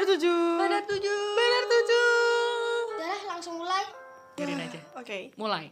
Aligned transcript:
Benar 0.00 0.16
tujuh. 0.16 0.56
Benar 0.56 0.82
tujuh. 0.88 1.22
Benar 1.36 1.64
tujuh. 1.68 2.08
Udah 2.96 3.20
langsung 3.36 3.60
mulai. 3.60 3.84
Biarin 4.32 4.56
aja. 4.56 4.80
Oke. 4.96 5.28
Mulai. 5.36 5.68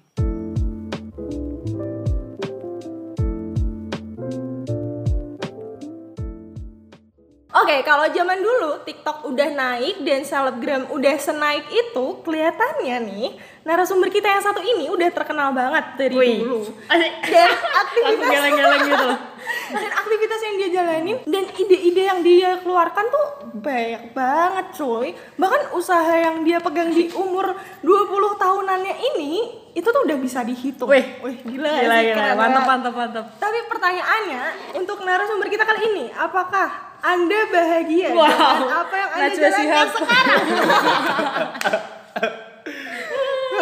Oke, 7.56 7.80
kalau 7.88 8.04
zaman 8.12 8.44
dulu 8.44 8.84
TikTok 8.84 9.24
udah 9.32 9.48
naik 9.48 10.04
dan 10.04 10.20
selebgram 10.28 10.92
udah 10.92 11.16
senaik 11.16 11.64
itu, 11.72 12.20
kelihatannya 12.20 12.96
nih 13.08 13.28
narasumber 13.64 14.12
kita 14.12 14.28
yang 14.28 14.44
satu 14.44 14.60
ini 14.60 14.92
udah 14.92 15.08
terkenal 15.08 15.56
banget 15.56 15.84
dari 15.96 16.12
Wih. 16.12 16.44
dulu. 16.44 16.68
Asik. 16.92 17.12
Dan 17.32 17.48
Langsung 17.48 17.72
aktivitas 17.80 18.28
geleng-geleng 18.28 18.82
gitu 18.92 19.04
loh. 19.08 19.18
dan 19.68 19.90
aktivitas 19.92 20.40
yang 20.40 20.54
dia 20.56 20.68
jalanin 20.72 21.16
dan 21.24 21.44
ide-ide 21.52 22.02
yang 22.02 22.20
dia 22.20 22.56
keluarkan 22.58 23.04
tuh 23.06 23.26
banyak 23.54 24.10
banget 24.10 24.66
cuy. 24.72 25.12
Bahkan 25.34 25.72
usaha 25.72 26.12
yang 26.14 26.42
dia 26.42 26.58
pegang 26.58 26.88
di 26.88 27.12
umur 27.12 27.52
20 27.80 27.88
tahunannya 28.34 28.94
ini 29.12 29.30
itu 29.72 29.84
tuh 29.84 30.02
udah 30.02 30.16
bisa 30.16 30.42
dihitung. 30.42 30.88
Wih. 30.88 31.20
Wih, 31.20 31.36
gila, 31.44 31.70
Gila, 31.78 31.96
sih? 31.96 32.06
gila. 32.10 32.32
Mantap, 32.34 32.64
mantap, 32.66 32.94
mantap. 32.94 33.24
Tapi 33.36 33.58
pertanyaannya 33.68 34.42
untuk 34.74 35.02
narasumber 35.02 35.46
kita 35.46 35.62
kali 35.62 35.80
ini, 35.86 36.04
apakah 36.10 36.88
anda 36.98 37.46
bahagia 37.46 38.10
Wow. 38.10 38.26
dengan 38.26 38.74
apa 38.74 38.94
yang 38.96 39.10
Anda 39.12 39.22
Najwa 39.22 39.48
jalankan 39.54 39.88
sekarang? 39.94 40.42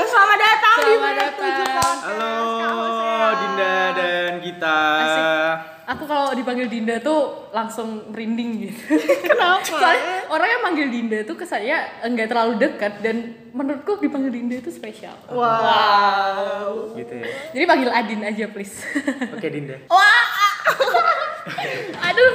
Selamat 0.06 0.38
datang 0.38 0.76
di 0.76 0.84
Selamat 0.86 1.12
Benar 1.12 1.16
datang. 1.36 1.96
Halo. 2.00 2.34
Dinda 3.36 3.74
dan 3.92 4.30
Gita. 4.40 4.80
Asik. 4.96 5.35
Dipanggil 6.46 6.70
Dinda 6.70 7.02
tuh 7.02 7.50
langsung 7.50 8.06
merinding 8.14 8.70
gitu. 8.70 8.78
Kenapa? 9.26 9.66
Soalnya 9.82 10.30
orang 10.30 10.46
yang 10.46 10.62
manggil 10.62 10.86
Dinda 10.94 11.18
tuh 11.26 11.34
kesannya 11.34 12.06
enggak 12.06 12.30
terlalu 12.30 12.54
dekat 12.62 13.02
dan 13.02 13.34
menurutku 13.50 13.98
dipanggil 13.98 14.30
Dinda 14.30 14.62
itu 14.62 14.70
spesial. 14.70 15.18
Wow. 15.26 16.94
Gitu 16.94 17.18
ya. 17.18 17.26
Jadi 17.50 17.64
panggil 17.66 17.90
Adin 17.90 18.22
aja 18.22 18.46
please. 18.46 18.78
Oke 19.34 19.50
Dinda. 19.50 19.74
aduh. 21.98 22.32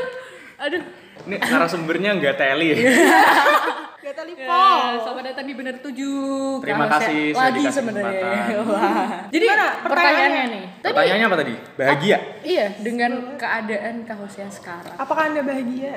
Aduh. 0.60 0.84
Ini 1.32 1.36
narasumbernya 1.40 2.12
nggak 2.20 2.36
teli 2.36 2.68
ya. 2.76 2.76
Gak 4.02 4.18
telepon. 4.18 4.50
Ya, 4.50 4.98
selamat 4.98 5.24
datang 5.24 5.46
di 5.46 5.54
Bener 5.54 5.76
Tujuh. 5.78 6.58
Terima 6.58 6.84
Kalau 6.84 6.94
kasih 6.98 7.06
saya- 7.06 7.30
sudah 7.30 7.44
lagi 7.44 7.54
dikasih 7.56 7.78
sebenarnya. 7.78 8.18
kesempatan. 8.18 8.66
Wah. 8.66 9.10
Jadi 9.30 9.46
Gimana 9.46 9.62
pertanyaannya 9.62 9.86
pertanyaannya? 9.86 10.44
nih. 10.48 10.64
Tadi 10.74 10.90
Pertanyaannya 10.90 11.28
apa 11.28 11.38
tadi? 11.38 11.54
Bahagia. 11.72 12.18
iya 12.42 12.66
dengan 12.76 13.12
keadaan 13.38 13.96
Kak 14.02 14.18
Hosea 14.18 14.50
sekarang. 14.50 14.94
Apakah 14.96 15.24
Anda 15.28 15.42
bahagia? 15.44 15.92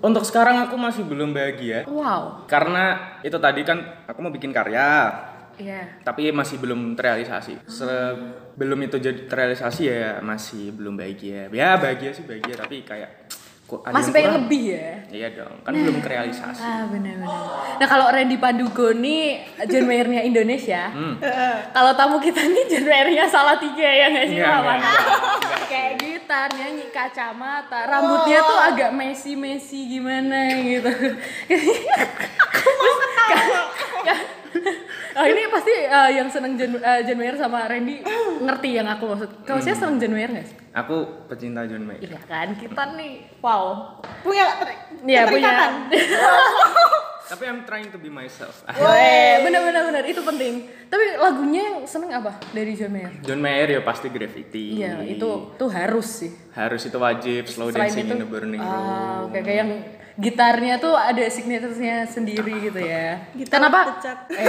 Untuk 0.00 0.24
sekarang 0.24 0.56
aku 0.58 0.74
masih 0.74 1.04
belum 1.04 1.30
bahagia 1.30 1.84
Wow. 1.86 2.44
karena 2.46 2.84
itu 3.20 3.36
tadi 3.36 3.60
kan 3.60 3.76
aku 4.06 4.18
mau 4.18 4.32
bikin 4.32 4.50
karya 4.50 5.12
Iya. 5.54 6.00
tapi 6.00 6.32
masih 6.32 6.56
belum 6.56 6.96
terrealisasi. 6.96 7.60
Sebelum 7.68 8.80
itu 8.80 8.96
jadi 8.96 9.28
terrealisasi 9.28 9.82
ya 9.84 10.16
masih 10.18 10.72
belum 10.72 10.96
bahagia. 10.96 11.52
Ya 11.52 11.76
bahagia 11.76 12.08
sih 12.10 12.24
bahagia 12.24 12.56
tapi 12.56 12.80
kayak 12.80 13.28
Masih 13.84 14.02
yang 14.02 14.10
pengen 14.10 14.26
kurang. 14.26 14.38
lebih 14.40 14.62
ya. 14.68 14.90
Iya 15.10 15.28
dong, 15.32 15.54
kan 15.60 15.72
belum 15.72 15.96
terrealisasi. 16.00 16.60
Ah 16.60 16.82
benar-benar. 16.86 17.42
Nah 17.76 17.86
kalau 17.86 18.06
Randy 18.08 18.36
Pandugo 18.36 18.88
nih 18.92 19.22
John 19.64 19.84
Mayer-nya 19.84 20.22
Indonesia, 20.22 20.82
Hmm. 20.88 21.14
kalau 21.70 21.92
tamu 21.92 22.18
kita 22.18 22.40
nih 22.40 22.64
John 22.66 22.84
Mayer-nya 22.84 23.26
salah 23.26 23.54
tiga 23.56 23.84
ya 23.84 24.06
nggak 24.08 24.26
sih 24.26 24.36
Iya, 24.36 24.48
Mama? 24.48 24.74
iya, 24.74 24.92
Kayak 25.66 25.92
gitar, 25.96 26.48
nyanyi 26.50 26.86
kacamata, 26.88 27.78
rambutnya 27.84 28.38
tuh 28.40 28.58
agak 28.64 28.90
Messi 28.90 29.32
Messi 29.34 29.86
gimana 29.88 30.50
gitu. 30.56 30.90
Oh 35.10 35.24
ini 35.24 35.42
pasti 35.48 35.74
eh, 35.74 36.10
yang 36.14 36.28
seneng 36.28 36.54
John, 36.54 36.76
eh, 36.76 37.00
John 37.02 37.18
Mayer 37.18 37.34
sama 37.34 37.66
Randy 37.66 37.98
ngerti 38.40 38.68
yang 38.72 38.86
aku 38.86 39.04
maksud. 39.08 39.30
Kalau 39.42 39.58
saya 39.58 39.74
seneng 39.74 39.98
John 39.98 40.14
Mayer 40.14 40.30
nggak 40.30 40.46
sih? 40.46 40.56
Aku 40.70 41.26
pecinta 41.26 41.66
John 41.66 41.82
Mayer. 41.82 41.98
Iya 42.00 42.20
kan 42.24 42.54
kita 42.54 42.94
nih, 42.94 43.26
wow. 43.38 43.98
Punya 44.22 44.46
Iya 45.00 45.26
punya. 45.26 45.50
Tapi 47.30 47.46
I'm 47.46 47.62
trying 47.62 47.86
to 47.86 47.98
be 47.98 48.10
myself. 48.10 48.66
Eh, 48.74 49.38
bener 49.40 49.62
bener 49.62 49.82
bener 49.86 50.02
itu 50.04 50.18
penting. 50.20 50.66
Tapi 50.86 51.14
lagunya 51.14 51.62
yang 51.64 51.76
seneng 51.86 52.10
apa 52.12 52.34
dari 52.50 52.74
John 52.74 52.90
Mayer? 52.90 53.12
John 53.22 53.38
Mayer 53.38 53.78
ya 53.78 53.80
pasti 53.82 54.10
Gravity. 54.10 54.82
Iya, 54.82 55.06
itu 55.06 55.54
tuh 55.54 55.70
harus 55.70 56.06
sih. 56.06 56.30
harus 56.50 56.82
itu 56.82 56.98
wajib 56.98 57.46
slow 57.46 57.70
Selain 57.70 57.86
dancing 57.86 58.10
itu, 58.10 58.14
in 58.14 58.22
the 58.22 58.26
burning 58.26 58.58
room. 58.58 58.66
ah, 58.66 59.30
kayak 59.30 59.56
yang 59.62 59.70
gitarnya 60.20 60.76
tuh 60.76 60.92
ada 60.92 61.24
signaturenya 61.26 62.04
sendiri 62.04 62.54
gitu 62.62 62.78
ya. 62.78 63.32
Gitar 63.32 63.58
kenapa? 63.58 63.80
Eh, 64.28 64.46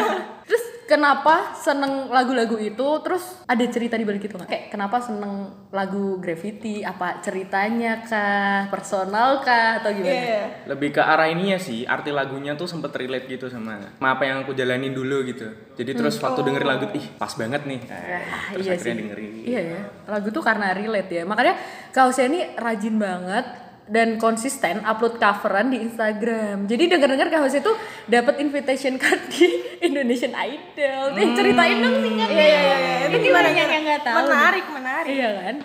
terus 0.48 0.64
kenapa 0.84 1.54
seneng 1.54 2.08
lagu-lagu 2.08 2.56
itu? 2.56 2.88
Terus 3.00 3.22
ada 3.44 3.62
cerita 3.64 3.94
di 3.94 4.02
balik 4.02 4.24
itu 4.24 4.34
nggak? 4.34 4.48
Kayak 4.48 4.64
kenapa 4.68 4.98
seneng 4.98 5.32
lagu 5.70 6.18
Gravity? 6.18 6.82
Apa 6.82 7.20
ceritanya 7.20 8.02
kah? 8.02 8.66
Personal 8.66 9.38
kah? 9.40 9.78
Atau 9.78 9.94
gimana? 9.94 10.10
Iya. 10.10 10.42
Lebih 10.66 10.96
ke 10.96 11.02
arah 11.02 11.28
ininya 11.28 11.56
sih, 11.56 11.84
arti 11.84 12.10
lagunya 12.10 12.52
tuh 12.54 12.66
sempet 12.66 12.90
relate 12.92 13.28
gitu 13.28 13.46
sama, 13.46 13.78
sama 13.94 14.16
apa 14.16 14.26
yang 14.26 14.42
aku 14.42 14.50
jalanin 14.52 14.90
dulu 14.90 15.22
gitu. 15.22 15.46
Jadi 15.76 15.94
terus 15.94 16.18
waktu 16.18 16.42
dengerin 16.42 16.68
lagu, 16.68 16.90
ih 16.92 17.06
pas 17.14 17.30
banget 17.32 17.62
nih. 17.64 17.80
Nah, 17.86 17.96
Ah, 18.20 18.42
terus 18.52 18.66
iya 18.66 18.74
akhirnya 18.74 18.92
sih. 18.92 19.00
dengerin. 19.00 19.30
Iya 19.46 19.60
ya. 19.62 19.80
Lagu 20.10 20.28
tuh 20.28 20.42
karena 20.42 20.74
relate 20.74 21.12
ya. 21.12 21.22
Makanya 21.22 21.54
Kak 21.90 22.10
Hussein 22.10 22.34
ini 22.34 22.50
rajin 22.58 22.98
banget 22.98 23.46
dan 23.90 24.22
konsisten 24.22 24.86
upload 24.86 25.18
coveran 25.18 25.74
di 25.74 25.82
Instagram. 25.82 26.70
Jadi 26.70 26.86
denger-denger 26.86 27.26
Kak 27.26 27.40
Hussein 27.42 27.66
tuh 27.66 27.74
dapat 28.06 28.38
invitation 28.38 28.94
card 28.96 29.18
di 29.34 29.50
Indonesian 29.90 30.30
Idol. 30.30 31.18
Eh 31.18 31.28
ceritain 31.34 31.76
dong 31.82 31.98
singkatnya. 31.98 32.38
Iya 32.38 32.58
iya 32.62 32.76
iya. 32.78 33.06
Ini 33.10 33.16
gimana 33.18 33.48
yang 33.50 33.82
nggak 33.82 34.02
tahu? 34.06 34.16
Menarik, 34.30 34.66
menarik. 34.70 35.10
Iya 35.10 35.30
kan? 35.34 35.56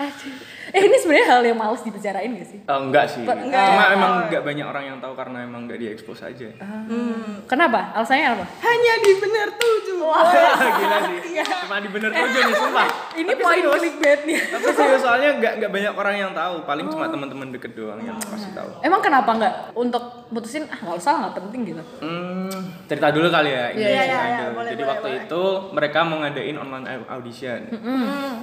Aduh. 0.00 0.34
Eh 0.70 0.82
ini 0.82 0.96
sebenarnya 0.96 1.26
hal 1.28 1.42
yang 1.42 1.58
males 1.58 1.82
dibicarain 1.82 2.30
gak 2.30 2.48
sih? 2.48 2.58
Oh, 2.64 2.78
enggak 2.86 3.06
sih. 3.06 3.22
enggak 3.22 3.64
Cuma 3.66 3.84
emang 3.90 4.12
enggak 4.26 4.42
banyak 4.42 4.66
orang 4.66 4.84
yang 4.86 4.98
tahu 4.98 5.12
karena 5.14 5.38
emang 5.42 5.66
enggak 5.66 5.78
diekspos 5.78 6.22
aja. 6.22 6.46
Hmm. 6.60 7.42
Kenapa? 7.46 7.90
Alasannya 7.92 8.38
apa? 8.38 8.44
Hanya 8.62 8.92
di 9.00 9.12
benar 9.18 9.48
tujuh. 9.52 9.98
Gila 10.80 10.98
sih. 11.06 11.18
Cuma 11.66 11.76
di 11.78 11.88
bener 11.90 12.10
aja 12.10 12.38
nih, 12.40 12.54
sumpah. 12.54 12.86
Ini 13.12 13.32
poin 13.36 13.62
clickbait 13.62 14.20
nih. 14.24 14.38
Tapi 14.48 14.66
serius 14.70 15.02
soalnya 15.02 15.30
enggak 15.36 15.52
enggak 15.58 15.70
banyak 15.70 15.92
orang 15.92 16.14
yang 16.16 16.32
tahu, 16.32 16.54
paling 16.64 16.86
cuma 16.86 16.98
Oh. 17.00 17.08
teman-teman 17.10 17.48
deket 17.50 17.72
doang 17.74 17.98
yang 18.00 18.14
pasti 18.20 18.52
tahu. 18.52 18.70
Emang 18.80 19.00
kenapa 19.00 19.30
nggak 19.34 19.54
untuk 19.74 20.19
putusin 20.30 20.62
ah 20.64 20.78
nggak 20.78 20.96
usah 20.96 21.12
nggak 21.20 21.34
penting 21.36 21.60
gitu? 21.66 21.82
Hmm, 21.98 22.46
cerita 22.86 23.10
dulu 23.10 23.26
kali 23.26 23.50
ya. 23.50 23.66
Iya, 23.68 23.88
iya, 23.88 24.02
iya, 24.02 24.18
Idol. 24.22 24.50
boleh, 24.54 24.70
Jadi 24.70 24.78
boleh, 24.78 24.90
waktu 24.90 25.08
boleh. 25.08 25.22
itu 25.26 25.42
mereka 25.70 25.98
mau 26.02 26.18
ngadain 26.18 26.56
online 26.56 26.86
au- 26.88 27.08
audition. 27.12 27.60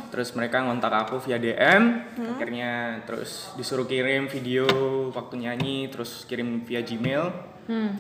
Terus 0.08 0.30
mereka 0.34 0.62
ngontak 0.62 0.94
aku 0.94 1.20
via 1.22 1.36
DM, 1.36 1.84
akhirnya 2.30 2.72
terus 3.04 3.52
disuruh 3.54 3.84
kirim 3.84 4.28
video 4.28 4.68
waktu 5.10 5.40
nyanyi, 5.40 5.88
terus 5.88 6.24
kirim 6.24 6.64
via 6.64 6.80
Gmail. 6.82 7.56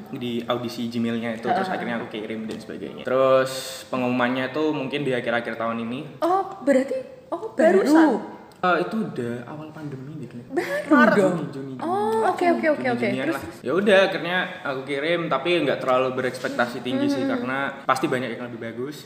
Di 0.09 0.43
audisi 0.43 0.87
Gmailnya 0.87 1.35
itu 1.35 1.43
terus 1.45 1.67
akhirnya 1.67 1.99
aku 1.99 2.07
kirim 2.09 2.47
dan 2.47 2.55
sebagainya. 2.55 3.03
Terus 3.03 3.83
pengumumannya 3.87 4.49
tuh 4.49 4.71
mungkin 4.71 5.03
di 5.03 5.11
akhir-akhir 5.11 5.55
tahun 5.55 5.83
ini. 5.83 6.23
Oh 6.23 6.63
berarti 6.63 6.95
oh 7.27 7.51
baru. 7.51 7.83
Eh, 8.57 8.77
itu 8.81 8.95
udah 8.97 9.45
awal 9.45 9.69
pandemi 9.69 10.16
Baru 10.87 11.11
dong. 11.13 11.35
Juni, 11.51 11.53
Juni. 11.53 11.73
Oh 11.79 12.33
oke 12.33 12.45
oke 12.57 12.67
oke 12.73 12.87
oke. 12.97 13.07
Terus. 13.07 13.39
Ya 13.61 13.71
udah 13.73 13.97
akhirnya 14.09 14.37
aku 14.61 14.81
kirim 14.83 15.29
tapi 15.29 15.61
nggak 15.61 15.79
terlalu 15.79 16.17
berekspektasi 16.17 16.81
tinggi 16.81 17.07
sih 17.07 17.23
Hmm. 17.23 17.31
karena 17.37 17.57
pasti 17.85 18.05
banyak 18.09 18.37
yang 18.37 18.49
lebih 18.49 18.61
bagus. 18.61 19.05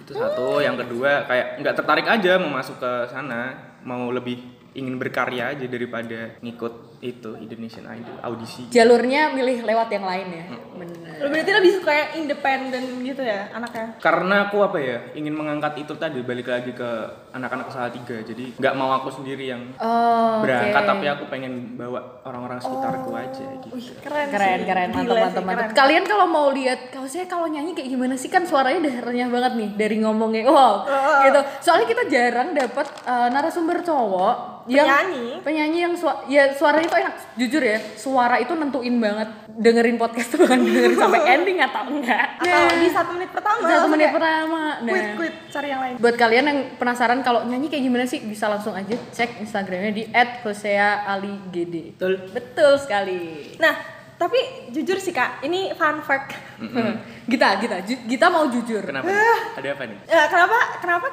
Itu 0.00 0.14
satu, 0.14 0.62
yang 0.62 0.78
kedua 0.78 1.26
kayak 1.26 1.60
nggak 1.60 1.74
tertarik 1.76 2.06
aja 2.06 2.38
mau 2.38 2.52
masuk 2.52 2.78
ke 2.78 2.92
sana, 3.10 3.52
mau 3.82 4.08
lebih 4.08 4.38
ingin 4.72 4.96
berkarya 4.96 5.56
aja 5.56 5.64
daripada 5.64 6.36
ngikut 6.40 6.95
itu 6.98 7.36
Indonesian 7.36 7.84
Idol 7.86 8.16
audisi. 8.20 8.66
jalurnya 8.68 9.30
milih 9.30 9.62
lewat 9.62 9.88
yang 9.88 10.04
lain 10.04 10.26
ya. 10.30 10.44
Bener. 10.72 11.16
Lu 11.16 11.28
berarti 11.28 11.48
lebih 11.50 11.72
suka 11.72 11.88
yang 11.90 12.10
independen 12.20 12.82
gitu 13.00 13.20
ya 13.20 13.48
anaknya? 13.50 13.96
Karena 13.98 14.46
aku 14.46 14.60
apa 14.60 14.76
ya 14.76 14.98
ingin 15.12 15.32
mengangkat 15.32 15.76
itu 15.78 15.92
tadi 15.94 16.20
balik 16.20 16.44
lagi 16.46 16.70
ke 16.70 16.90
anak-anak 17.30 17.66
usaha 17.66 17.88
tiga 17.88 18.20
jadi 18.20 18.52
nggak 18.54 18.74
mau 18.74 18.92
aku 18.94 19.08
sendiri 19.10 19.44
yang 19.46 19.62
Oh, 19.76 20.40
berangkat 20.40 20.76
oke. 20.78 20.90
tapi 20.90 21.06
aku 21.06 21.24
pengen 21.26 21.52
bawa 21.74 22.00
orang-orang 22.22 22.56
sekitarku 22.58 23.10
aja 23.12 23.44
gitu. 23.58 23.72
Wih, 23.72 23.88
keren, 23.98 24.26
keren 24.28 24.58
sih. 24.58 24.66
keren 24.66 24.88
Gila 24.90 25.00
mantap 25.04 25.06
sih, 25.06 25.16
mantap 25.16 25.42
mantap. 25.42 25.64
keren. 25.64 25.76
Kalian 25.76 26.04
kalau 26.04 26.26
mau 26.26 26.48
lihat 26.50 26.80
kalau 26.90 27.06
saya 27.06 27.24
kalau 27.24 27.46
nyanyi 27.46 27.72
kayak 27.72 27.88
gimana 27.88 28.14
sih 28.14 28.28
kan 28.28 28.44
suaranya 28.44 28.80
udah 28.82 28.94
renyah 29.02 29.28
banget 29.28 29.52
nih 29.54 29.70
dari 29.74 29.96
ngomongnya. 29.98 30.44
Wow, 30.46 30.84
gitu. 31.22 31.40
Soalnya 31.60 31.86
kita 31.86 32.02
jarang 32.06 32.52
dapat 32.52 32.86
uh, 33.02 33.28
narasumber 33.28 33.80
cowok 33.80 34.55
yang 34.68 34.82
Penyanyi. 34.82 35.26
penyanyi 35.40 35.78
yang 35.80 35.94
sua- 35.94 36.26
ya 36.26 36.50
suaranya 36.50 36.86
tuh 36.86 36.98
enak. 36.98 37.14
Jujur 37.34 37.62
ya, 37.62 37.78
suara 37.94 38.36
itu 38.36 38.50
nentuin 38.52 38.96
banget 38.96 39.28
dengerin 39.48 39.94
podcast 39.94 40.28
tuh 40.28 40.42
kan 40.42 40.58
dengerin 40.58 40.94
sampai 40.94 41.22
ending 41.34 41.58
atau 41.60 41.86
enggak. 41.86 42.26
Atau 42.36 42.76
di 42.76 42.88
satu 42.88 43.10
menit 43.12 43.30
pertama. 43.30 43.56
Satu 43.56 43.70
langsung 43.70 43.92
menit 43.92 44.10
pertama. 44.10 44.62
Nah, 44.76 44.90
Quit, 44.90 45.06
quit, 45.14 45.34
cari 45.48 45.68
yang 45.68 45.80
lain. 45.80 45.94
Buat 45.96 46.14
kalian 46.14 46.44
yang 46.44 46.58
penasaran 46.74 47.20
kalau 47.20 47.40
nyanyi 47.42 47.66
kayak 47.66 47.84
gimana 47.84 48.04
sih, 48.04 48.20
bisa 48.20 48.46
langsung 48.46 48.72
aja 48.72 48.94
cek 49.10 49.38
Instagramnya 49.40 49.92
di 49.92 50.04
@hoseaaligd. 50.42 51.54
Betul. 51.94 52.12
Betul 52.30 52.72
sekali. 52.76 53.54
Nah, 53.56 53.74
tapi 54.16 54.38
jujur 54.70 54.96
sih 54.96 55.10
kak 55.10 55.42
ini 55.42 55.70
fun 55.72 56.00
fact 56.00 56.32
Gita, 57.30 57.58
Gita, 57.58 57.76
ju- 57.82 58.04
Gita 58.04 58.26
mau 58.26 58.46
jujur. 58.46 58.80
Kenapa? 58.80 59.08
Ada 59.54 59.68
apa 59.72 59.82
nih? 59.84 59.98
ya 60.06 60.24
kenapa 60.26 60.56
kenapa 60.78 61.06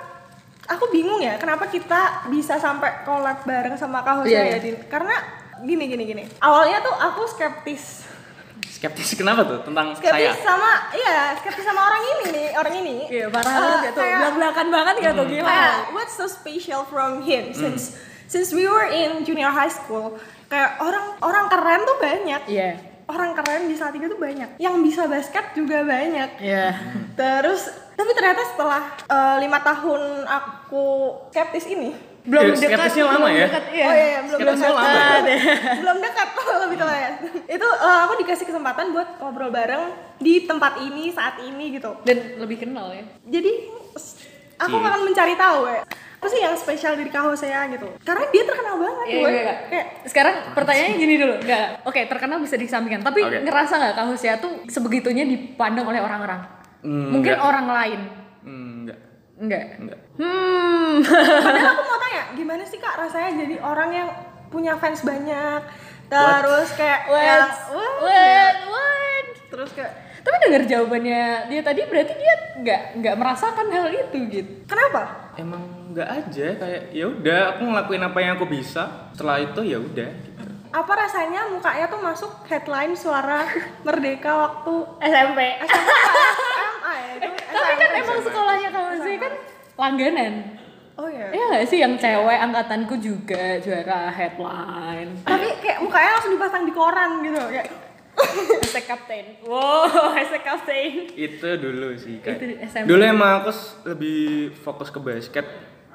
aku 0.66 0.86
bingung 0.90 1.20
ya 1.20 1.36
kenapa 1.36 1.68
kita 1.68 2.02
bisa 2.28 2.56
sampai 2.56 3.04
collab 3.04 3.42
bareng 3.42 3.74
sama 3.74 4.00
Kak 4.00 4.22
Jose 4.22 4.30
Iya, 4.30 4.42
ya 4.42 4.50
iya. 4.50 4.60
Din 4.60 4.76
karena 4.86 5.16
gini 5.60 5.84
gini 5.86 6.04
gini 6.06 6.24
awalnya 6.40 6.80
tuh 6.80 6.94
aku 6.94 7.22
skeptis 7.28 8.04
Skeptis 8.64 9.14
kenapa 9.14 9.44
tuh 9.44 9.60
tentang 9.62 9.92
skeptis 9.94 10.12
saya? 10.30 10.36
sama 10.40 10.72
iya 10.92 11.36
skeptis 11.36 11.64
sama 11.64 11.82
orang 11.84 12.04
ini 12.06 12.24
nih 12.30 12.48
orang 12.54 12.74
ini 12.78 12.96
Iya, 13.08 13.26
parah 13.28 13.48
Eh, 13.48 13.56
banget 13.56 13.80
ya 13.80 13.90
tuh. 13.90 14.02
kayak- 14.02 14.20
Belak-belakan 14.20 14.68
banget 14.70 14.96
ya 14.98 15.10
tuh, 15.14 15.26
gila. 15.26 15.46
kayak 15.46 15.74
what's 15.92 16.14
so 16.14 16.26
special 16.26 16.82
from 16.84 17.12
him 17.22 17.52
since 17.52 17.96
since 18.26 18.52
we 18.52 18.64
were 18.64 18.84
in 18.86 19.22
junior 19.22 19.50
high 19.50 19.72
school 19.72 20.16
kayak 20.46 20.80
orang 20.80 21.16
orang 21.20 21.46
keren 21.48 21.82
tuh 21.82 21.98
banyak 21.98 22.42
Iya. 22.46 22.70
Orang 23.06 23.32
keren 23.34 23.66
di 23.66 23.74
saat 23.74 23.92
itu 23.92 24.06
tuh 24.06 24.18
banyak 24.18 24.56
yang 24.58 24.80
bisa 24.80 25.06
basket 25.06 25.52
juga 25.52 25.82
banyak 25.82 26.30
Iya. 26.38 26.68
terus 27.14 27.68
tapi 27.94 28.12
ternyata 28.12 28.42
setelah 28.46 28.82
eh, 29.04 29.36
lima 29.40 29.60
tahun 29.60 30.02
aku 30.24 30.84
skeptis 31.30 31.68
ini 31.68 31.92
Belum 32.24 32.40
Ya, 32.42 32.56
dekat. 32.56 32.88
skeptisnya 32.88 33.04
lama 33.06 33.20
belum 33.20 33.36
ya? 33.36 33.46
dekat, 33.46 33.66
iya. 33.70 33.84
oh 33.84 33.94
iya 33.94 34.06
iya, 34.06 34.20
belum 34.24 34.40
dekat 34.40 34.72
lama 34.72 34.80
ya? 35.28 35.40
belum 35.84 35.98
dekat 36.00 36.28
lebih 36.64 36.78
tepatnya 36.78 37.10
itu 37.46 37.68
eh, 37.68 38.00
aku 38.02 38.14
dikasih 38.18 38.46
kesempatan 38.48 38.86
buat 38.90 39.08
ngobrol 39.20 39.52
bareng 39.52 39.84
di 40.18 40.34
tempat 40.44 40.80
ini 40.80 41.12
saat 41.12 41.36
ini 41.40 41.76
gitu 41.76 41.92
Dan 42.02 42.40
lebih 42.40 42.58
kenal 42.58 42.90
ya. 42.90 43.04
jadi 43.26 43.52
aku 44.56 44.72
akan 44.74 45.02
mencari 45.04 45.36
tahu 45.36 45.60
ya 45.68 45.84
apa 46.24 46.32
sih 46.32 46.40
yang 46.40 46.56
spesial 46.56 46.96
dari 46.96 47.12
Kak 47.12 47.20
Hosea 47.22 47.68
gitu 47.68 47.84
karena 48.00 48.24
dia 48.32 48.44
terkenal 48.44 48.80
banget 48.80 49.06
Iya, 49.06 49.20
woy. 49.20 49.28
iya, 49.28 49.42
iya. 49.44 49.56
kayak 49.68 49.86
Sekarang 50.08 50.36
pertanyaannya 50.56 50.96
gini 50.96 51.16
dulu, 51.18 51.36
enggak. 51.38 51.68
Oke, 51.84 52.08
terkenal 52.08 52.40
bisa 52.40 52.56
disampingkan, 52.56 53.04
tapi 53.04 53.20
Oke. 53.22 53.44
ngerasa 53.44 53.74
nggak 53.76 54.08
Hosea 54.08 54.40
tuh 54.40 54.64
sebegitunya 54.66 55.24
dipandang 55.24 55.84
oleh 55.84 56.00
orang-orang? 56.00 56.40
Hmm, 56.80 57.12
Mungkin 57.12 57.36
enggak. 57.36 57.44
orang 57.44 57.66
lain. 57.68 58.00
Hmm, 58.42 58.72
enggak. 58.82 59.00
Enggak. 59.36 59.64
Enggak. 59.78 60.00
Hmm. 60.14 60.94
padahal 61.42 61.74
aku 61.74 61.84
mau 61.84 62.00
tanya 62.00 62.24
gimana 62.34 62.64
sih 62.64 62.78
Kak 62.78 62.96
rasanya 62.96 63.44
jadi 63.44 63.56
orang 63.60 63.90
yang 63.92 64.10
punya 64.48 64.78
fans 64.78 65.02
banyak 65.02 65.60
terus 66.06 66.70
kayak 66.78 67.10
yang 67.10 67.50
What? 67.50 67.74
wah, 67.74 67.94
What? 68.00 68.56
What? 68.70 69.26
terus 69.50 69.70
kayak 69.74 70.03
Tapi 70.24 70.36
dengar 70.42 70.64
jawabannya 70.64 71.22
dia 71.48 71.62
tadi 71.62 71.82
berarti 71.84 72.14
dia 72.14 72.34
nggak 72.56 72.82
nggak 72.98 73.16
merasakan 73.16 73.68
hal 73.68 73.88
itu 73.90 74.18
gitu. 74.30 74.52
kenapa 74.66 75.32
Emang 75.34 75.60
enggak 75.90 76.08
aja 76.08 76.48
kayak 76.56 76.84
ya 76.90 77.06
udah 77.06 77.40
aku 77.52 77.62
ngelakuin 77.66 78.02
apa 78.02 78.18
yang 78.18 78.32
aku 78.36 78.46
bisa. 78.46 79.12
Setelah 79.12 79.38
itu 79.42 79.62
ya 79.64 79.78
udah 79.78 80.10
gitu. 80.10 80.42
apa 80.72 80.92
rasanya 80.96 81.42
mukanya 81.48 81.86
tuh 81.86 82.00
masuk 82.00 82.32
headline 82.46 82.94
suara 82.94 83.44
merdeka 83.86 84.32
waktu 84.34 84.74
SMP. 85.02 85.40
SMA 85.60 86.00
SMA 86.58 86.94
ya 86.96 87.12
itu 87.20 87.30
Tapi 87.52 87.74
kan 87.76 87.90
emang 87.94 88.20
sekolahnya 88.22 88.70
kamu 88.70 88.94
sih 89.00 89.16
kan 89.18 89.34
langganan. 89.76 90.34
oh 90.94 91.08
iya 91.08 91.26
Iya 91.30 91.44
nggak 91.52 91.66
sih 91.68 91.78
yang 91.78 91.94
cewek 91.96 92.40
angkatanku 92.40 92.96
juga 92.98 93.58
juara 93.60 94.08
headline. 94.08 95.10
tapi 95.22 95.48
kayak 95.60 95.82
mukanya 95.82 96.10
langsung 96.14 96.34
dipasang 96.34 96.64
di 96.64 96.72
koran 96.72 97.22
gitu 97.22 97.42
kayak 97.44 97.68
Hashtag 98.14 98.86
kapten. 98.86 99.26
Wow, 99.46 100.14
hashtag 100.14 100.44
kapten. 100.46 100.90
Itu 101.14 101.48
dulu 101.58 101.94
sih 101.98 102.22
kayak. 102.22 102.38
Itu 102.38 102.46
SMP. 102.66 102.86
Dulu 102.90 103.02
emang 103.02 103.32
aku 103.42 103.52
lebih 103.90 104.54
fokus 104.62 104.90
ke 104.90 105.00
basket 105.02 105.46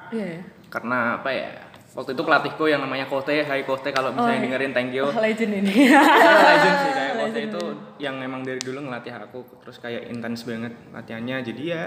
Iya. 0.09 0.41
karena 0.67 1.21
apa 1.21 1.29
ya? 1.31 1.49
Waktu 1.89 2.13
itu 2.13 2.21
pelatihku 2.21 2.69
yang 2.69 2.85
namanya 2.85 3.09
Kote, 3.09 3.33
Hai 3.43 3.65
Kote 3.65 3.89
kalau 3.89 4.13
misalnya 4.13 4.39
iya. 4.39 4.45
dengerin 4.45 4.71
thank 4.77 4.93
you. 4.93 5.05
Legend 5.25 5.51
ini. 5.57 5.73
Itu 5.73 6.37
legend 6.45 6.77
sih 6.85 6.91
kayak 6.93 7.13
Kote 7.25 7.39
itu 7.49 7.63
yang 7.97 8.15
emang 8.21 8.41
dari 8.45 8.61
dulu 8.61 8.87
ngelatih 8.87 9.11
aku 9.11 9.41
terus 9.65 9.81
kayak 9.81 10.07
intens 10.07 10.45
banget 10.47 10.71
latihannya 10.93 11.43
jadi 11.43 11.63
ya 11.65 11.85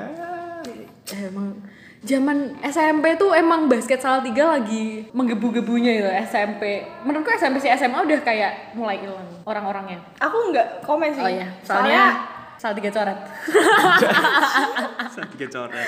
emang 1.12 1.48
zaman 2.02 2.58
SMP 2.66 3.14
tuh 3.14 3.30
emang 3.30 3.70
basket 3.70 4.02
Salatiga 4.02 4.58
lagi 4.58 5.06
menggebu-gebunya 5.14 6.02
itu 6.02 6.10
SMP. 6.26 6.82
Menurutku 7.06 7.30
SMP 7.34 7.62
sih 7.62 7.70
SMA 7.70 8.02
udah 8.02 8.20
kayak 8.26 8.74
mulai 8.74 8.98
hilang 8.98 9.22
orang-orangnya. 9.46 10.02
aku 10.18 10.50
nggak 10.50 10.82
komen 10.82 11.14
sih 11.14 11.22
Oh 11.22 11.30
iya, 11.30 11.46
soalnya 11.62 12.02
Salatiga 12.58 12.90
coret. 12.94 13.18
tiga 15.34 15.46
coret. 15.50 15.86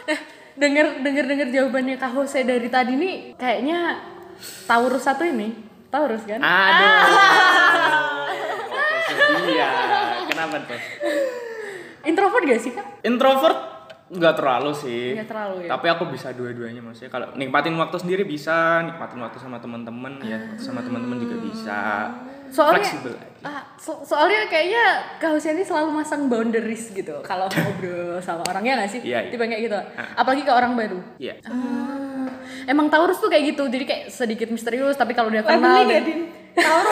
denger 0.60 1.00
denger 1.00 1.24
denger 1.24 1.48
jawabannya 1.48 1.96
Kak 1.96 2.12
Jose 2.12 2.44
dari 2.44 2.68
tadi 2.68 2.92
nih 2.92 3.32
kayaknya 3.40 3.96
Taurus 4.68 5.08
satu 5.08 5.24
ini 5.24 5.56
Taurus 5.88 6.24
kan? 6.24 6.40
Aduh. 6.40 6.92
Iya, 9.50 9.66
kenapa 10.30 10.62
tuh? 10.62 10.78
Introvert 12.06 12.44
gak 12.46 12.60
sih 12.62 12.70
kak? 12.70 12.86
Introvert 13.02 13.79
nggak 14.10 14.34
terlalu 14.34 14.70
sih. 14.74 15.14
Nggak 15.14 15.28
terlalu 15.28 15.54
ya? 15.62 15.68
Tapi 15.70 15.86
aku 15.88 16.04
bisa 16.10 16.28
dua-duanya 16.30 16.82
maksudnya. 16.82 17.08
Kalau 17.08 17.30
nikmatin 17.32 17.74
waktu 17.74 17.96
sendiri 17.96 18.22
bisa, 18.24 18.82
nikmatin 18.82 19.18
waktu 19.18 19.38
sama 19.38 19.56
teman-teman 19.56 20.18
ya, 20.20 20.38
waktu 20.50 20.58
sama 20.60 20.82
teman-teman 20.82 21.16
juga 21.16 21.36
bisa. 21.38 21.80
Soalnya 22.50 22.82
Fleksibel 22.82 23.14
aja. 23.14 23.46
ah, 23.46 23.62
so- 23.78 24.02
soalnya 24.02 24.50
kayaknya 24.50 24.82
Kak 25.16 25.30
Jose 25.32 25.54
ini 25.54 25.62
selalu 25.62 25.94
masang 25.94 26.26
boundaries 26.26 26.90
gitu 26.90 27.22
kalau 27.22 27.46
ngobrol 27.54 28.18
sama 28.18 28.42
orangnya 28.44 28.82
gak 28.82 28.90
sih? 28.90 29.00
Iya, 29.06 29.22
iya. 29.22 29.30
Tipe 29.30 29.38
kayak 29.40 29.62
gitu. 29.62 29.78
Apalagi 30.18 30.42
ke 30.42 30.50
orang 30.50 30.74
baru. 30.74 30.98
Iya. 31.14 31.38
Ah, 31.46 32.26
emang 32.66 32.90
Taurus 32.90 33.16
tuh 33.16 33.30
kayak 33.30 33.54
gitu, 33.54 33.70
jadi 33.70 33.84
kayak 33.86 34.04
sedikit 34.10 34.50
misterius 34.50 34.98
tapi 34.98 35.14
kalau 35.14 35.30
udah 35.30 35.46
kenal 35.46 35.86
ya 35.86 36.02
Taurus 36.58 36.90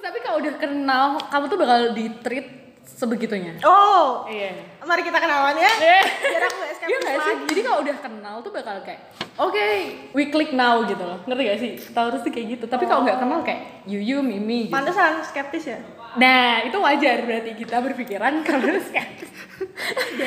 tapi 0.00 0.18
kalau 0.24 0.40
udah 0.40 0.54
kenal, 0.56 1.04
kamu 1.22 1.44
tuh 1.46 1.58
bakal 1.60 1.80
di 1.92 2.04
treat 2.18 2.46
sebegitunya. 2.90 3.54
oh 3.62 4.26
Iya. 4.26 4.50
mari 4.82 5.02
kita 5.02 5.18
kenalan 5.18 5.54
ya. 5.54 5.70
Eh. 5.70 6.02
biar 6.02 6.42
aku 6.44 6.56
nggak 6.56 6.72
Iya 6.80 6.98
sih? 6.98 7.34
lagi. 7.34 7.44
Jadi 7.46 7.60
kalau 7.62 7.78
udah 7.80 7.96
kenal 8.00 8.34
tuh 8.40 8.50
bakal 8.50 8.76
kayak 8.82 9.00
Oke, 9.40 9.64
we 10.12 10.28
click 10.28 10.52
now 10.52 10.84
gitu 10.84 11.00
loh. 11.00 11.16
Ngerti 11.24 11.42
gak 11.42 11.58
sih? 11.58 11.70
Taurus 11.96 12.20
tuh 12.20 12.28
kayak 12.28 12.60
gitu. 12.60 12.64
Tapi 12.68 12.84
kalau 12.84 13.08
nggak 13.08 13.24
kenal 13.24 13.40
kayak 13.40 13.88
Yuyu, 13.88 14.20
Mimi 14.20 14.68
gitu. 14.68 14.76
Pantesan 14.76 15.24
skeptis 15.24 15.64
ya? 15.64 15.78
Nah, 16.18 16.66
itu 16.66 16.76
wajar 16.76 17.22
berarti 17.22 17.54
kita 17.54 17.80
berpikiran 17.80 18.40
kalau 18.46 18.76
skeptis. 18.82 19.30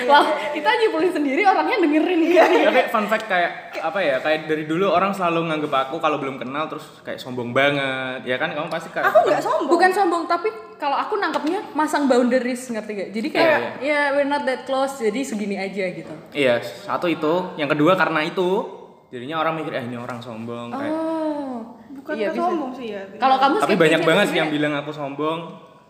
Wah, 0.10 0.26
kita 0.50 0.66
nyimpulin 0.66 1.12
sendiri 1.12 1.42
orangnya 1.44 1.78
dengerin 1.78 2.20
gitu 2.24 2.42
Tapi 2.42 2.82
fun 2.90 3.06
fact 3.06 3.26
kayak 3.28 3.73
apa 3.84 4.00
ya? 4.00 4.16
Kayak 4.24 4.48
dari 4.48 4.64
dulu 4.64 4.88
orang 4.88 5.12
selalu 5.12 5.52
nganggep 5.52 5.74
aku 5.76 6.00
kalau 6.00 6.16
belum 6.16 6.40
kenal 6.40 6.72
terus 6.72 6.88
kayak 7.04 7.20
sombong 7.20 7.52
banget. 7.52 8.24
Ya 8.24 8.40
kan 8.40 8.56
kamu 8.56 8.72
pasti 8.72 8.88
kayak 8.96 9.12
aku 9.12 9.20
nggak 9.28 9.44
sombong 9.44 9.68
Bukan 9.68 9.92
sombong, 9.92 10.24
tapi 10.24 10.48
kalau 10.80 10.96
aku 10.96 11.20
nangkepnya 11.20 11.60
masang 11.76 12.08
boundaries 12.08 12.72
ngerti 12.72 12.92
gak? 12.96 13.10
Jadi 13.12 13.28
kayak 13.32 13.60
Iya, 13.80 13.80
ya 13.84 14.02
we're 14.16 14.28
not 14.28 14.48
that 14.48 14.64
close, 14.64 15.00
jadi 15.00 15.20
segini 15.24 15.60
aja 15.60 15.84
gitu 15.92 16.14
Iya, 16.32 16.64
satu 16.64 17.12
itu, 17.12 17.56
yang 17.60 17.68
kedua 17.68 18.00
karena 18.00 18.24
itu 18.24 18.68
jadinya 19.12 19.44
orang 19.44 19.60
mikir 19.60 19.76
eh 19.76 19.84
ini 19.84 20.00
orang 20.00 20.20
sombong 20.24 20.72
kayak. 20.74 20.92
Oh, 20.96 21.60
bukan 22.02 22.14
iya, 22.16 22.30
sombong 22.32 22.72
sih 22.76 22.88
ya 22.96 23.04
Kalau 23.20 23.36
kamu 23.40 23.56
Tapi 23.64 23.76
banyak 23.76 24.02
banget 24.08 24.26
sih 24.32 24.38
yang 24.40 24.50
bilang 24.52 24.74
aku 24.80 24.92
sombong 24.96 25.40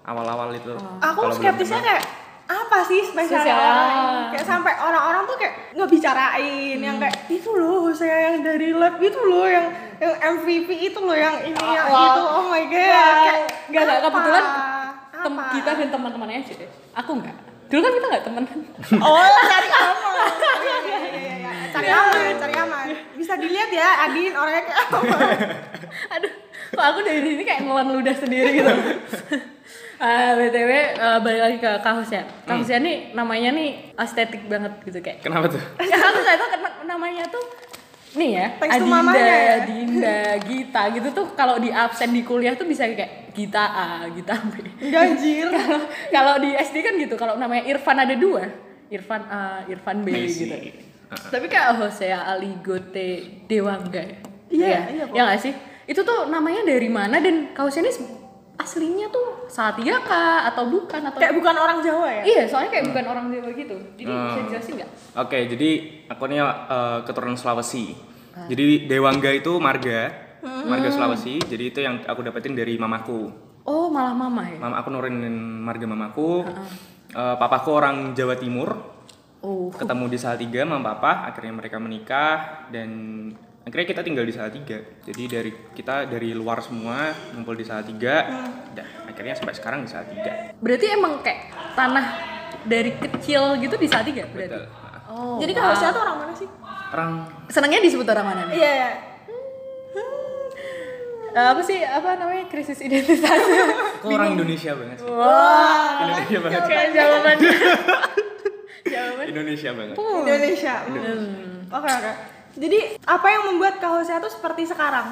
awal-awal 0.04 0.50
itu. 0.52 0.74
aku 0.78 1.20
Kalau 1.22 1.30
belum 1.30 1.38
skeptisnya 1.38 1.82
kayak 1.82 2.04
apa 2.56 2.78
sih 2.84 3.02
spesial 3.02 3.40
Spesial. 3.40 3.58
orang 3.58 3.90
ini? 3.92 4.22
kayak 4.32 4.46
sampai 4.46 4.74
orang-orang 4.78 5.24
tuh 5.24 5.36
kayak 5.36 5.54
ngebicarain 5.74 6.78
yang 6.78 6.98
kayak 6.98 7.16
itu 7.28 7.50
loh 7.52 7.90
saya 7.90 8.32
yang 8.32 8.42
dari 8.42 8.70
lab 8.72 8.96
itu 8.98 9.20
loh 9.20 9.46
yang 9.46 9.66
yang 9.98 10.14
MVP 10.36 10.70
itu 10.86 11.00
loh 11.00 11.14
yang 11.14 11.36
ini 11.42 11.58
yang 11.58 11.88
Wow. 11.88 12.06
itu 12.08 12.22
oh 12.24 12.46
my 12.48 12.64
god 12.66 12.78
Wow. 12.86 13.18
kayak 13.20 13.38
Nggak, 13.66 13.84
nggak, 13.84 14.00
kebetulan 14.04 14.46
tem 15.16 15.34
Apa? 15.34 15.44
kita 15.52 15.72
dan 15.74 15.88
teman-temannya 15.90 16.38
aja 16.38 16.54
deh. 16.54 16.70
Aku 16.94 17.12
enggak. 17.14 17.36
Dulu 17.66 17.80
kan 17.80 17.92
kita 17.92 18.08
enggak 18.08 18.24
temenan. 18.24 18.60
oh 19.06 19.18
cari 19.44 19.70
aman 19.72 20.14
Oh, 20.14 20.78
iya, 20.84 21.00
iya, 21.10 21.34
iya, 21.40 21.52
cari 21.70 21.90
aman 21.90 22.34
cari 22.38 22.56
aman 22.56 22.86
bisa 23.14 23.34
dilihat 23.36 23.70
ya 23.70 23.88
Adin 24.04 24.32
orangnya 24.32 24.64
kayak 24.64 24.80
apa 24.84 24.98
Aduh, 26.14 26.32
kok 26.70 26.86
aku 26.86 27.00
dari 27.02 27.20
sini 27.24 27.42
kayak 27.42 27.62
ngelan 27.62 27.88
ludah 27.92 28.14
sendiri 28.14 28.50
gitu. 28.54 28.72
Ah, 29.96 30.34
BTW 30.34 30.70
eh, 30.94 31.18
balik 31.20 31.42
lagi 31.42 31.58
ke 31.60 31.72
Kahus 31.80 32.10
ya. 32.10 32.24
Kahus 32.44 32.66
ya 32.66 32.78
nih 32.78 33.12
namanya 33.12 33.50
nih 33.52 33.94
estetik 33.94 34.46
banget 34.46 34.74
gitu 34.84 35.00
kayak. 35.00 35.22
Kenapa 35.22 35.48
tuh? 35.48 35.62
Ya 35.80 35.98
aku 35.98 36.20
nggak 36.20 36.38
tahu 36.38 36.50
kena- 36.52 36.78
namanya 36.86 37.24
tuh 37.28 37.44
nih 38.14 38.30
ya, 38.32 38.46
Thanks 38.56 38.74
to 38.74 38.78
Adinda, 38.80 38.94
mamanya 38.96 39.26
ya. 39.26 39.56
Dinda, 39.66 40.18
Gita 40.40 40.84
gitu 40.92 41.08
tuh 41.12 41.26
kalau 41.34 41.58
di 41.58 41.70
absen 41.70 42.10
di 42.10 42.22
kuliah 42.22 42.54
tuh 42.54 42.64
bisa 42.64 42.86
kayak 42.86 43.34
Gita 43.34 43.66
A, 43.66 43.88
Gita 44.08 44.38
B. 44.44 44.54
ganjir 44.86 45.50
Kalau 45.58 45.82
kalau 46.08 46.34
di 46.38 46.54
SD 46.54 46.76
kan 46.80 46.94
gitu, 46.96 47.16
kalau 47.16 47.34
namanya 47.36 47.66
Irfan 47.66 47.98
ada 47.98 48.14
dua, 48.14 48.46
Irfan 48.88 49.26
A, 49.26 49.66
Irfan 49.66 50.02
B 50.02 50.14
Messi. 50.14 50.46
gitu. 50.46 50.58
Tapi 51.10 51.46
kayak 51.48 51.74
Hosea 51.76 52.22
Ali 52.24 52.54
Gote 52.60 53.10
Dewangga 53.46 54.02
ya. 54.02 54.18
Iya, 54.48 54.80
iya, 54.92 55.04
Pok. 55.06 55.14
Ya 55.14 55.22
nggak 55.26 55.42
sih? 55.42 55.54
Itu 55.84 56.02
tuh 56.02 56.26
namanya 56.28 56.62
dari 56.64 56.88
mana 56.88 57.18
dan 57.18 57.50
kaosnya 57.52 57.82
ini 57.84 57.94
aslinya 58.64 59.08
tuh 59.08 59.46
Satya 59.46 60.00
kah 60.00 60.48
atau 60.48 60.66
bukan 60.66 61.04
atau 61.04 61.20
kayak 61.20 61.36
bukan 61.36 61.54
orang 61.54 61.80
Jawa 61.80 62.08
ya 62.10 62.24
Iya, 62.24 62.44
soalnya 62.48 62.72
kayak 62.72 62.86
bukan 62.90 63.06
orang 63.06 63.26
Jawa 63.28 63.50
gitu. 63.52 63.76
Jadi 63.94 64.04
bisa 64.08 64.24
Hmm. 64.32 64.42
dijelasin 64.42 64.74
nggak? 64.76 64.90
Oke, 65.20 65.38
jadi 65.48 65.70
aku 66.08 66.22
ini 66.26 66.38
eh, 66.40 67.00
keturunan 67.04 67.36
Sulawesi. 67.36 67.86
Jadi 68.34 68.90
Dewangga 68.90 69.30
itu 69.30 69.54
marga, 69.58 70.10
marga 70.42 70.90
Sulawesi. 70.90 71.38
Jadi 71.40 71.64
itu 71.70 71.80
yang 71.80 72.02
aku 72.02 72.24
dapetin 72.24 72.56
dari 72.56 72.76
mamaku. 72.76 73.30
Oh, 73.64 73.88
malah 73.88 74.12
mama 74.12 74.44
ya? 74.44 74.58
Mama 74.58 74.80
aku 74.80 74.90
nurunin 74.90 75.32
marga 75.62 75.86
mamaku. 75.86 76.42
Eh, 77.10 77.36
papaku 77.38 77.70
orang 77.72 78.12
Jawa 78.12 78.34
Timur. 78.34 78.74
Oh, 79.44 79.68
Ketemu 79.70 80.08
di 80.08 80.16
Salatiga 80.16 80.64
mama 80.64 80.96
papa, 80.96 81.28
akhirnya 81.28 81.52
mereka 81.54 81.76
menikah 81.76 82.64
dan 82.72 82.90
akhirnya 83.64 83.88
kita 83.88 84.02
tinggal 84.04 84.26
di 84.28 84.34
Salatiga. 84.36 84.78
Jadi 85.08 85.24
dari 85.28 85.52
kita 85.72 86.06
dari 86.08 86.36
luar 86.36 86.60
semua 86.60 87.16
ngumpul 87.34 87.56
di 87.56 87.66
Salatiga. 87.66 88.16
Dan 88.76 88.86
akhirnya 89.08 89.36
sampai 89.40 89.56
sekarang 89.56 89.80
di 89.88 89.90
Salatiga. 89.90 90.56
berarti 90.60 90.86
emang 90.92 91.24
kayak 91.24 91.52
tanah 91.76 92.06
dari 92.64 92.92
kecil 92.96 93.60
gitu 93.60 93.76
di 93.76 93.88
saat 93.88 94.08
tiga 94.08 94.28
berarti? 94.32 94.60
Betul. 94.60 94.66
Oh, 95.14 95.38
Jadi 95.38 95.52
wow. 95.54 95.60
kalau 95.62 95.76
saya 95.78 95.92
tuh 95.94 96.02
orang 96.02 96.18
mana 96.26 96.34
sih? 96.34 96.48
Orang 96.94 97.12
Senangnya 97.50 97.80
disebut 97.84 98.08
orang 98.08 98.26
mana 98.34 98.42
nih? 98.50 98.56
Iya, 98.58 98.72
iya. 98.72 98.92
Eh, 101.34 101.48
apa 101.50 101.62
sih 101.66 101.82
apa 101.82 102.14
namanya 102.14 102.46
krisis 102.46 102.78
identitas? 102.78 103.42
aku 103.98 104.14
orang 104.14 104.38
Indonesia 104.38 104.78
banget. 104.78 105.02
sih. 105.02 105.10
Wah, 105.10 106.06
Indonesia 106.06 106.38
banget. 106.46 106.62
kayak 106.70 106.88
jawaban. 106.94 107.38
jawaban. 108.94 109.26
Indonesia 109.34 109.70
banget. 109.74 109.96
Indonesia. 109.98 110.74
Hmm. 110.86 111.74
Oke, 111.74 111.90
oke. 111.90 112.14
Jadi, 112.54 112.80
apa 113.02 113.28
yang 113.28 113.44
membuat 113.48 113.78
Kak 113.78 113.92
Hosea 113.92 114.18
tuh 114.18 114.30
seperti 114.30 114.66
sekarang? 114.66 115.10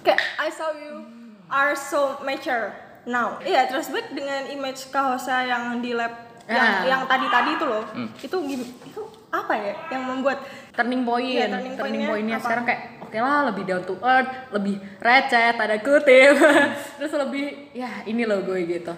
Kayak 0.00 0.20
I 0.36 0.48
saw 0.48 0.72
you 0.72 1.04
are 1.46 1.74
so 1.74 2.16
mature 2.20 2.72
now. 3.04 3.36
Iya, 3.38 3.68
terus 3.68 3.88
back 3.88 4.08
dengan 4.08 4.48
image 4.48 4.88
Kak 4.88 5.04
Hosea 5.10 5.44
yang 5.46 5.78
di 5.78 5.92
lab 5.92 6.12
yang 6.46 6.66
Ah. 6.66 6.82
yang 6.82 7.02
tadi-tadi 7.04 7.50
itu 7.54 7.64
loh. 7.64 7.84
Itu 8.16 8.36
gim- 8.42 8.72
itu 8.82 9.02
apa 9.30 9.52
ya 9.52 9.74
yang 9.88 10.02
membuat 10.04 10.40
turning 10.72 11.02
point, 11.02 11.26
Iya, 11.26 11.46
turning 11.50 11.74
turning, 11.76 12.02
point-nya 12.06 12.36
apa? 12.38 12.44
sekarang 12.44 12.64
kayak 12.66 12.82
oke 13.00 13.18
lah 13.18 13.38
lebih 13.50 13.62
down 13.66 13.82
to 13.82 13.94
earth, 13.98 14.30
lebih 14.54 14.74
receh, 15.02 15.48
tanda 15.54 15.76
kutip, 15.82 16.34
terus 16.98 17.12
lebih 17.14 17.74
ya 17.74 18.06
ini 18.06 18.22
loh 18.22 18.42
gue 18.42 18.58
gitu. 18.66 18.92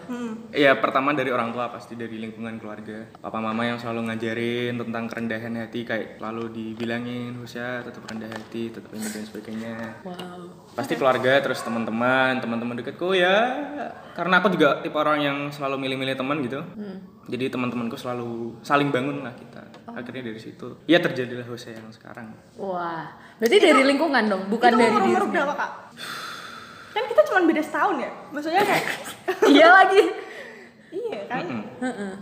Ya 0.53 0.77
pertama 0.77 1.17
dari 1.17 1.33
orang 1.33 1.53
tua 1.53 1.73
pasti 1.73 1.97
dari 1.97 2.21
lingkungan 2.21 2.61
keluarga. 2.61 3.09
Papa 3.21 3.39
mama 3.41 3.65
yang 3.65 3.79
selalu 3.79 4.13
ngajarin 4.13 4.77
tentang 4.77 5.05
kerendahan 5.09 5.55
hati 5.57 5.85
kayak 5.85 6.21
selalu 6.21 6.53
dibilangin 6.53 7.37
Husya 7.39 7.81
tetap 7.81 8.05
rendah 8.05 8.29
hati, 8.29 8.69
tetap 8.69 8.91
ini 8.93 9.07
dan 9.09 9.25
sebagainya. 9.25 9.77
Wow. 10.05 10.41
Pasti 10.77 10.97
keluarga 10.97 11.41
terus 11.41 11.61
teman-teman, 11.63 12.41
teman-teman 12.41 12.81
dekatku 12.81 13.15
ya 13.15 13.37
karena 14.13 14.43
aku 14.43 14.53
juga 14.53 14.83
tipe 14.83 14.97
orang 14.99 15.19
yang 15.23 15.39
selalu 15.49 15.89
milih-milih 15.89 16.17
teman 16.19 16.43
gitu. 16.45 16.61
Jadi 17.23 17.55
teman-temanku 17.55 17.95
selalu 17.95 18.59
saling 18.67 18.91
bangun 18.91 19.23
lah 19.23 19.33
kita. 19.33 19.63
Akhirnya 19.93 20.33
dari 20.33 20.41
situ 20.41 20.81
ya 20.89 20.99
terjadilah 20.99 21.45
Husya 21.45 21.62
yang 21.71 21.87
sekarang. 21.89 22.35
Wah, 22.57 23.07
berarti 23.39 23.57
dari 23.59 23.83
lingkungan 23.85 24.23
dong, 24.27 24.43
bukan 24.51 24.71
itu 24.73 24.79
dari 24.81 24.91
diri 24.91 25.15
sendiri. 25.15 25.31
berapa 25.31 25.53
kak? 25.55 25.71
Kan 26.93 27.03
kita 27.07 27.23
cuma 27.25 27.39
beda 27.47 27.63
setahun 27.63 27.97
ya, 28.01 28.11
maksudnya 28.31 28.63
kayak 28.65 28.85
iya 29.55 29.69
lagi. 29.71 30.03
iya 30.91 31.21
kan? 31.25 31.45
Heeh. 31.79 32.13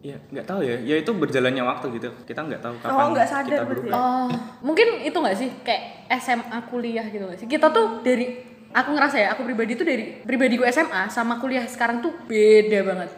Ya 0.00 0.16
nggak 0.16 0.46
tahu 0.46 0.60
ya, 0.64 0.76
ya 0.80 0.96
itu 0.96 1.10
berjalannya 1.12 1.60
waktu 1.60 1.86
gitu. 1.96 2.08
Kita 2.24 2.40
nggak 2.40 2.62
tahu 2.62 2.74
kapan 2.80 2.96
Oh, 2.96 3.08
nggak 3.12 3.28
sadar 3.28 3.44
kita 3.50 3.64
berarti 3.64 3.82
berubah. 3.84 3.92
Oh, 3.96 4.28
mungkin 4.62 4.88
itu 5.02 5.16
nggak 5.16 5.36
sih 5.36 5.48
kayak 5.60 6.08
SMA 6.18 6.58
kuliah 6.68 7.04
gitu 7.04 7.24
nggak 7.26 7.38
sih? 7.38 7.48
Kita 7.48 7.68
tuh 7.68 8.00
dari 8.00 8.40
aku 8.70 8.94
ngerasa 8.94 9.16
ya, 9.18 9.28
aku 9.34 9.42
pribadi 9.42 9.74
tuh 9.74 9.84
dari 9.84 10.22
pribadi 10.22 10.54
gue 10.56 10.64
SMA 10.70 11.10
sama 11.10 11.36
kuliah 11.36 11.66
sekarang 11.66 12.00
tuh 12.00 12.14
beda 12.24 12.78
banget. 12.86 13.10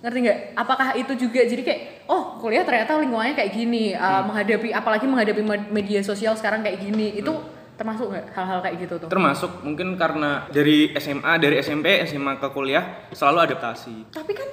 Ngerti 0.00 0.18
nggak? 0.18 0.38
Apakah 0.54 0.88
itu 0.94 1.12
juga 1.14 1.40
jadi 1.42 1.60
kayak 1.60 1.80
oh 2.06 2.36
kuliah 2.36 2.64
ternyata 2.64 2.96
lingkungannya 2.96 3.34
kayak 3.34 3.50
gini, 3.50 3.92
uh, 3.92 4.24
menghadapi 4.24 4.68
apalagi 4.70 5.04
menghadapi 5.04 5.42
med- 5.42 5.68
media 5.70 6.00
sosial 6.00 6.32
sekarang 6.32 6.60
kayak 6.60 6.80
gini, 6.80 7.14
itu 7.14 7.28
termasuk 7.76 8.08
nggak 8.08 8.26
hal-hal 8.30 8.60
kayak 8.60 8.76
gitu 8.78 8.94
tuh? 8.96 9.08
Termasuk 9.08 9.60
mungkin 9.60 9.94
karena 9.94 10.48
dari 10.48 10.92
SMA, 10.94 11.36
dari 11.36 11.60
SMP, 11.60 12.00
SMA 12.02 12.36
ke 12.36 12.48
kuliah 12.48 12.84
selalu 13.10 13.44
adaptasi. 13.46 14.08
Tapi 14.10 14.32
kan 14.32 14.48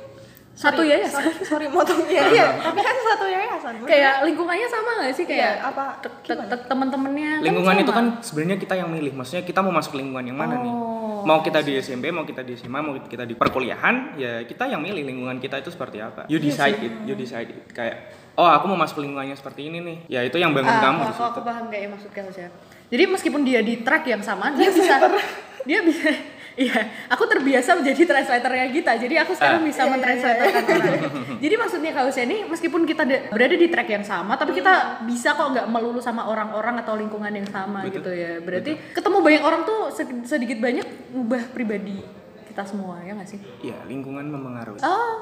Satu 0.51 0.81
sorry, 0.81 0.89
yayasan. 0.89 1.21
Sorry, 1.21 1.45
sorry 1.45 1.67
motong 1.69 2.01
ya, 2.09 2.33
iya. 2.33 2.49
Tapi 2.57 2.81
kan 2.81 2.95
satu 2.97 3.29
yayasan. 3.29 3.77
Kayak 3.85 4.25
lingkungannya 4.25 4.65
sama 4.65 4.89
nggak 4.97 5.13
sih 5.13 5.23
kayak 5.23 5.53
Iya, 5.53 5.69
apa- 5.69 6.01
te- 6.01 6.17
te- 6.25 6.33
te- 6.33 6.65
teman-temannya? 6.65 7.45
Lingkungan 7.45 7.75
sama. 7.77 7.83
itu 7.85 7.91
kan 7.93 8.05
sebenarnya 8.25 8.57
kita 8.57 8.73
yang 8.73 8.89
milih. 8.89 9.13
Maksudnya 9.13 9.45
kita 9.45 9.61
mau 9.61 9.69
masuk 9.69 9.93
lingkungan 9.93 10.25
yang 10.25 10.33
mana 10.33 10.57
nih? 10.57 10.73
Mau 11.27 11.43
kita 11.43 11.59
di 11.59 11.75
SMP, 11.75 12.07
mau 12.07 12.23
kita 12.23 12.39
di 12.39 12.55
SMA, 12.55 12.79
mau 12.79 12.95
kita 12.95 13.27
di 13.27 13.35
perkuliahan, 13.35 14.15
ya 14.15 14.47
kita 14.47 14.71
yang 14.71 14.79
milih 14.79 15.03
lingkungan 15.03 15.43
kita 15.43 15.59
itu 15.59 15.67
seperti 15.75 15.99
apa. 15.99 16.23
You 16.31 16.39
decide 16.39 16.79
it, 16.79 16.93
you 17.03 17.19
decide 17.19 17.51
it. 17.51 17.67
Kayak 17.75 18.15
oh 18.39 18.47
aku 18.47 18.71
mau 18.71 18.79
masuk 18.79 19.03
lingkungannya 19.03 19.35
seperti 19.35 19.67
ini 19.67 19.83
nih. 19.83 19.97
Ya 20.07 20.23
itu 20.23 20.39
yang 20.39 20.55
bangun 20.55 20.71
Ah, 20.71 20.79
kamu 20.79 20.99
aku, 21.11 21.23
aku 21.35 21.41
paham 21.43 21.65
kayak 21.67 21.91
maksud 21.91 22.15
kamu 22.15 22.31
siapa. 22.31 22.55
Jadi 22.87 23.03
meskipun 23.11 23.41
dia 23.43 23.59
di 23.59 23.83
track 23.83 24.07
yang 24.07 24.23
sama, 24.23 24.55
dia 24.55 24.71
bisa 24.71 24.95
dia 25.67 25.79
bisa 25.83 26.07
Iya, 26.57 26.73
aku 27.05 27.23
terbiasa 27.23 27.77
menjadi 27.77 28.01
translatornya 28.03 28.65
Gita, 28.67 28.97
jadi 28.97 29.21
aku 29.21 29.31
sekarang 29.31 29.61
Ah. 29.61 29.67
bisa 29.67 29.85
mentranslatorkan 29.85 30.63
orang. 30.65 31.01
Jadi 31.37 31.53
maksudnya 31.55 31.91
kalau 31.93 32.09
saya 32.09 32.25
ini 32.25 32.43
meskipun 32.43 32.81
kita 32.81 33.05
berada 33.29 33.53
di 33.53 33.69
track 33.69 33.85
yang 33.87 34.01
sama, 34.01 34.33
tapi 34.33 34.57
kita 34.57 35.05
bisa 35.05 35.31
kok 35.31 35.53
nggak 35.53 35.69
melulu 35.69 36.01
sama 36.01 36.25
orang-orang 36.25 36.81
atau 36.81 36.97
lingkungan 36.97 37.29
yang 37.29 37.45
sama 37.45 37.85
Betul. 37.85 38.01
gitu 38.01 38.11
ya. 38.11 38.31
Berarti 38.41 38.73
ketemu 38.89 39.17
banyak 39.21 39.43
orang 39.43 39.61
tuh 39.63 39.93
se- 39.93 40.25
sedikit 40.25 40.57
banyak 40.57 41.13
ngubah 41.13 41.53
pribadi 41.53 42.01
kita 42.43 42.65
semua 42.65 42.97
ya 42.99 43.13
nggak 43.13 43.29
sih? 43.29 43.37
Ya 43.61 43.77
lingkungan 43.85 44.25
mempengaruhi. 44.25 44.81
Oh, 44.81 45.13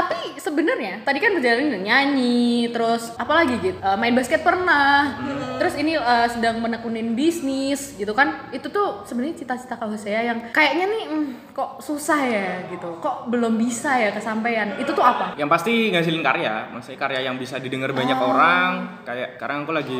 tapi 0.00 0.40
sebenarnya 0.40 1.04
tadi 1.04 1.20
kan 1.20 1.36
berjalan 1.36 1.84
nyanyi, 1.84 2.72
terus 2.72 3.12
apalagi 3.20 3.60
gitu, 3.60 3.76
eh, 3.76 3.96
main 4.00 4.16
basket 4.16 4.40
pernah, 4.40 5.20
terus 5.60 5.76
ini 5.76 6.00
eh, 6.00 6.28
sedang 6.32 6.64
menekunin 6.64 7.12
bisnis 7.12 7.92
gitu 8.00 8.16
kan, 8.16 8.48
itu 8.48 8.72
tuh 8.72 9.04
sebenarnya 9.04 9.44
cita-cita 9.44 9.76
kalau 9.76 9.92
saya 10.00 10.24
yang 10.32 10.48
kayaknya 10.56 10.88
nih 10.88 11.02
hmm, 11.12 11.26
kok 11.52 11.84
susah 11.84 12.20
ya 12.24 12.48
gitu, 12.72 12.96
kok 13.04 13.28
belum 13.28 13.60
bisa 13.60 14.00
ya 14.00 14.10
kesampaian, 14.16 14.80
itu 14.80 14.88
tuh 14.96 15.04
apa? 15.04 15.36
Yang 15.36 15.50
pasti 15.52 15.72
ngasilin 15.92 16.24
karya, 16.24 16.72
maksudnya 16.72 16.98
karya 16.98 17.20
yang 17.28 17.36
bisa 17.36 17.60
didengar 17.60 17.92
banyak 17.92 18.16
orang. 18.16 18.70
Kayak 19.04 19.36
sekarang 19.36 19.68
aku 19.68 19.72
lagi 19.76 19.98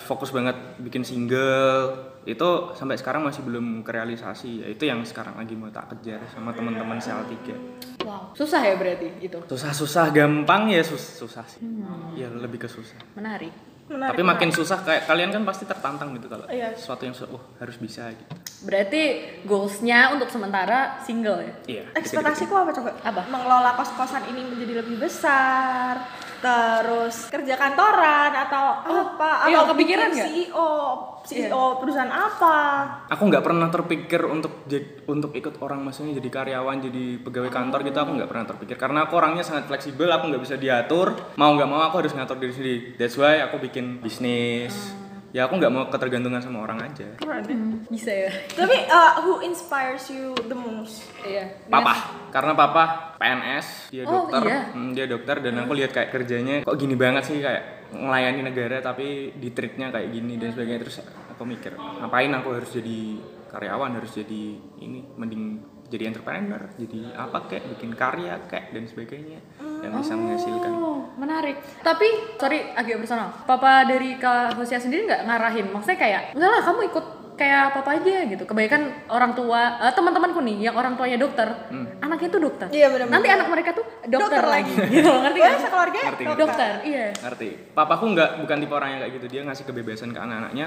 fokus 0.00 0.34
banget 0.34 0.56
bikin 0.82 1.06
single. 1.06 2.15
Itu 2.26 2.74
sampai 2.74 2.98
sekarang 2.98 3.22
masih 3.22 3.40
belum 3.40 3.80
kerealisasi. 3.80 4.60
Ya 4.60 4.68
itu 4.68 4.82
yang 4.82 4.98
sekarang 5.06 5.38
lagi 5.38 5.54
mau 5.54 5.70
tak 5.70 5.94
kejar 5.94 6.18
sama 6.26 6.50
teman-teman 6.50 6.98
sel 6.98 7.22
3. 7.22 8.02
Wow, 8.02 8.34
susah 8.34 8.60
ya 8.60 8.74
berarti 8.74 9.08
itu, 9.20 9.38
Susah-susah 9.46 10.10
gampang 10.10 10.66
ya 10.66 10.82
sus- 10.82 11.16
susah 11.16 11.46
sih. 11.46 11.62
Ya 12.14 12.26
lebih 12.28 12.58
ke 12.58 12.68
susah. 12.68 12.98
menarik. 13.14 13.54
Menarik, 13.86 14.18
Tapi 14.18 14.22
makin 14.26 14.50
susah 14.50 14.82
kayak 14.82 15.06
kalian 15.06 15.30
kan 15.30 15.46
pasti 15.46 15.62
tertantang 15.62 16.10
gitu 16.18 16.26
kalau 16.26 16.42
Iya. 16.50 16.74
sesuatu 16.74 17.06
yang 17.06 17.14
oh 17.30 17.42
harus 17.62 17.78
bisa 17.78 18.10
gitu. 18.10 18.34
Berarti 18.66 19.02
goalsnya 19.46 20.10
untuk 20.10 20.26
sementara 20.26 20.98
single 21.06 21.38
ya? 21.38 21.54
Iya. 21.70 21.84
Ekspektasiku 21.94 22.50
apa 22.56 22.74
coba? 22.74 22.90
Apa? 23.06 23.22
Mengelola 23.30 23.78
kos-kosan 23.78 24.26
ini 24.26 24.42
menjadi 24.42 24.82
lebih 24.82 24.98
besar, 24.98 26.02
terus 26.40 27.28
kerja 27.28 27.54
kantoran 27.54 28.32
atau 28.32 28.64
apa? 28.80 29.50
iya, 29.52 29.62
atau 29.62 29.76
kepikiran 29.76 30.08
nggak? 30.08 30.26
CEO, 30.26 30.70
CEO 31.22 31.62
perusahaan 31.78 32.08
apa? 32.08 32.56
Aku 33.12 33.22
nggak 33.28 33.44
pernah 33.44 33.68
terpikir 33.68 34.24
untuk 34.24 34.64
untuk 35.06 35.36
ikut 35.36 35.60
orang 35.60 35.84
maksudnya 35.84 36.16
jadi 36.16 36.30
karyawan, 36.32 36.80
jadi 36.80 37.04
pegawai 37.20 37.52
kantor 37.52 37.84
gitu 37.84 37.98
aku 38.00 38.10
nggak 38.16 38.30
pernah 38.32 38.46
terpikir 38.48 38.76
karena 38.80 38.98
aku 39.04 39.12
orangnya 39.20 39.44
sangat 39.44 39.68
fleksibel, 39.68 40.08
aku 40.08 40.32
nggak 40.32 40.42
bisa 40.42 40.56
diatur. 40.56 41.12
Mau 41.36 41.52
nggak 41.52 41.68
mau 41.68 41.84
aku 41.84 42.00
harus 42.00 42.16
ngatur 42.16 42.40
diri 42.40 42.52
sendiri. 42.56 42.78
That's 42.96 43.20
why 43.20 43.44
aku 43.44 43.60
bikin 43.60 43.75
bisnis. 44.00 44.74
Ya 45.34 45.44
aku 45.44 45.60
nggak 45.60 45.68
mau 45.68 45.84
ketergantungan 45.92 46.40
sama 46.40 46.64
orang 46.64 46.80
aja. 46.80 47.04
Keren 47.20 47.44
ya. 47.44 47.52
Hmm, 47.52 47.84
bisa 47.92 48.08
ya? 48.08 48.30
Tapi 48.56 48.88
uh, 48.88 49.20
who 49.20 49.44
inspires 49.44 50.08
you 50.08 50.32
the 50.48 50.56
most? 50.56 51.04
Iya. 51.20 51.60
Papa, 51.68 51.92
karena 52.32 52.56
papa 52.56 52.84
PNS, 53.20 53.92
dia 53.92 54.08
Oh, 54.08 54.24
dokter, 54.24 54.42
iya. 54.48 54.60
Hmm, 54.72 54.96
dia 54.96 55.04
dokter 55.04 55.36
dan 55.44 55.60
aku 55.60 55.76
lihat 55.76 55.92
kayak 55.92 56.08
kerjanya 56.08 56.64
kok 56.64 56.76
gini 56.80 56.96
banget 56.96 57.28
sih 57.28 57.36
kayak 57.44 57.92
melayani 57.92 58.48
negara 58.48 58.80
tapi 58.80 59.36
di 59.36 59.52
treatnya 59.52 59.92
kayak 59.92 60.08
gini 60.08 60.40
dan 60.40 60.56
sebagainya 60.56 60.80
terus 60.88 60.96
aku 61.04 61.42
mikir 61.44 61.76
ngapain 61.76 62.32
aku 62.32 62.48
harus 62.56 62.70
jadi 62.72 62.98
karyawan 63.52 63.92
harus 63.94 64.10
jadi 64.16 64.42
ini 64.82 65.04
mending 65.14 65.75
jadi 65.86 66.08
entrepreneur 66.08 66.62
jadi 66.74 67.00
apa 67.14 67.46
kayak 67.46 67.64
bikin 67.72 67.90
karya 67.92 68.34
kayak 68.44 68.70
dan 68.70 68.84
sebagainya 68.84 69.38
yang 69.78 69.92
bisa 69.94 70.12
menghasilkan 70.12 70.72
Oh, 70.76 71.08
menarik. 71.14 71.56
Tapi, 71.78 72.08
sorry 72.34 72.72
agak 72.72 72.98
personal. 72.98 73.28
Papa 73.44 73.84
dari 73.84 74.16
Kak 74.16 74.54
Hosia 74.54 74.76
sendiri 74.76 75.04
nggak 75.04 75.22
ngarahin? 75.22 75.66
Maksudnya 75.68 75.94
kayak, 75.96 76.20
enggak 76.32 76.50
lah 76.50 76.62
kamu 76.62 76.80
ikut 76.86 77.06
kayak 77.34 77.64
papa 77.70 77.90
aja 77.94 78.16
gitu. 78.24 78.42
Kebanyakan 78.42 78.82
orang 79.06 79.32
tua, 79.32 79.60
eh, 79.78 79.92
teman-temanku 79.92 80.40
nih 80.40 80.56
yang 80.62 80.74
orang 80.74 80.94
tuanya 80.94 81.16
dokter, 81.16 81.48
anaknya 81.98 82.28
tuh 82.30 82.40
dokter. 82.42 82.66
Iya, 82.68 82.86
benar-benar. 82.88 83.12
Nanti 83.14 83.28
anak 83.30 83.46
mereka 83.46 83.70
tuh 83.72 83.84
dokter, 84.02 84.40
Dokter 84.40 84.44
lagi. 84.46 84.72
lagi. 84.72 84.92
gitu, 84.96 85.12
ngerti 85.12 85.38
Oh, 85.38 85.44
nggak? 85.46 85.60
sekeluarga 85.60 85.98
Ngerti, 86.00 86.22
ngerti. 86.24 86.40
Dokter, 86.40 86.70
iya. 86.82 87.06
ngerti 87.14 87.48
papaku 87.72 88.04
nggak 88.08 88.30
bukan 88.40 88.56
tipe 88.58 88.74
orang 88.74 88.88
yang 88.90 89.00
kayak 89.00 89.12
gitu 89.14 89.26
dia 89.28 89.40
ngasih 89.42 89.64
kebebasan 89.64 90.10
ke 90.10 90.18
anak-anaknya 90.18 90.66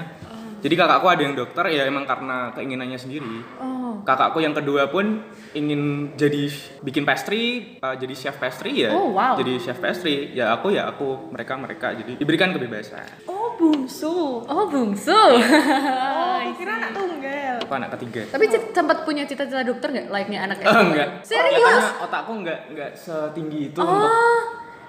jadi 0.60 0.74
kakakku 0.76 1.06
ada 1.08 1.22
yang 1.22 1.34
dokter 1.34 1.64
ya 1.68 1.82
emang 1.84 2.04
karena 2.04 2.52
keinginannya 2.52 2.98
sendiri 2.98 3.36
Oh, 3.56 3.79
kakakku 4.02 4.38
yang 4.38 4.52
kedua 4.52 4.86
pun 4.86 5.22
ingin 5.50 5.80
jadi 6.14 6.46
bikin 6.80 7.02
pastry 7.02 7.42
uh, 7.78 7.92
jadi 7.92 8.12
chef 8.12 8.36
pastry 8.36 8.82
ya 8.82 8.90
Oh, 8.90 9.10
wow. 9.10 9.34
jadi 9.34 9.58
chef 9.58 9.76
pastry 9.76 10.30
ya 10.30 10.52
aku 10.52 10.70
ya 10.70 10.86
aku 10.86 11.28
mereka 11.28 11.54
mereka 11.54 11.92
jadi 11.92 12.14
diberikan 12.14 12.50
kebebasan 12.50 13.04
Oh, 13.26 13.54
bungsu. 13.56 14.40
oh 14.42 14.64
bungsu. 14.66 15.12
Oh, 15.12 16.38
Kira 16.58 16.76
anak 16.76 16.90
tunggal. 16.92 17.56
Aku 17.60 17.72
anak 17.74 17.90
ketiga. 17.94 18.24
Tapi 18.30 18.44
c- 18.46 18.68
sempat 18.70 19.02
punya 19.02 19.24
cita-cita 19.24 19.60
dokter 19.60 19.88
nggak? 19.90 20.06
Like-nya 20.08 20.44
anak 20.44 20.60
Oh, 20.62 20.80
enggak. 20.86 21.08
Serius? 21.22 21.84
Otakku 22.00 22.32
enggak 22.34 22.68
enggak 22.68 22.90
setinggi 22.94 23.70
itu 23.70 23.78
untuk 23.78 24.08
Oh, 24.08 24.40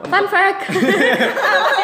fun 0.03 0.25
fact. 0.25 0.72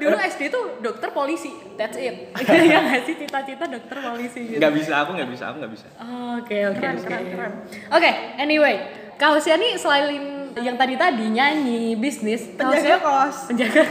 dulu 0.00 0.16
SD 0.18 0.42
tuh 0.48 0.80
dokter 0.80 1.08
polisi, 1.10 1.48
that's 1.76 1.94
it. 1.94 2.32
Yang 2.72 2.84
ngasih 2.88 3.14
cita-cita 3.18 3.64
dokter 3.66 3.96
polisi 4.00 4.40
gitu. 4.46 4.56
enggak 4.56 4.72
bisa 4.74 4.92
aku 4.98 5.10
enggak 5.12 5.30
bisa 5.30 5.44
aku 5.46 5.56
enggak 5.60 5.72
bisa. 5.72 5.86
Oh, 5.96 6.40
Oke 6.40 6.56
oke 6.66 6.76
Keren, 6.76 6.96
oke. 6.96 7.06
keren, 7.06 7.24
keren. 7.28 7.52
Oke, 7.90 8.10
anyway, 8.36 8.74
Kak 9.14 9.36
Husya 9.36 9.54
nih 9.54 9.76
selain 9.76 10.08
yang 10.56 10.74
tadi 10.74 10.96
tadi 10.96 11.28
nyanyi, 11.28 11.94
bisnis, 11.94 12.48
Penjaga 12.50 12.74
Husya- 12.74 12.98
kos. 12.98 13.36
penjaga 13.48 13.82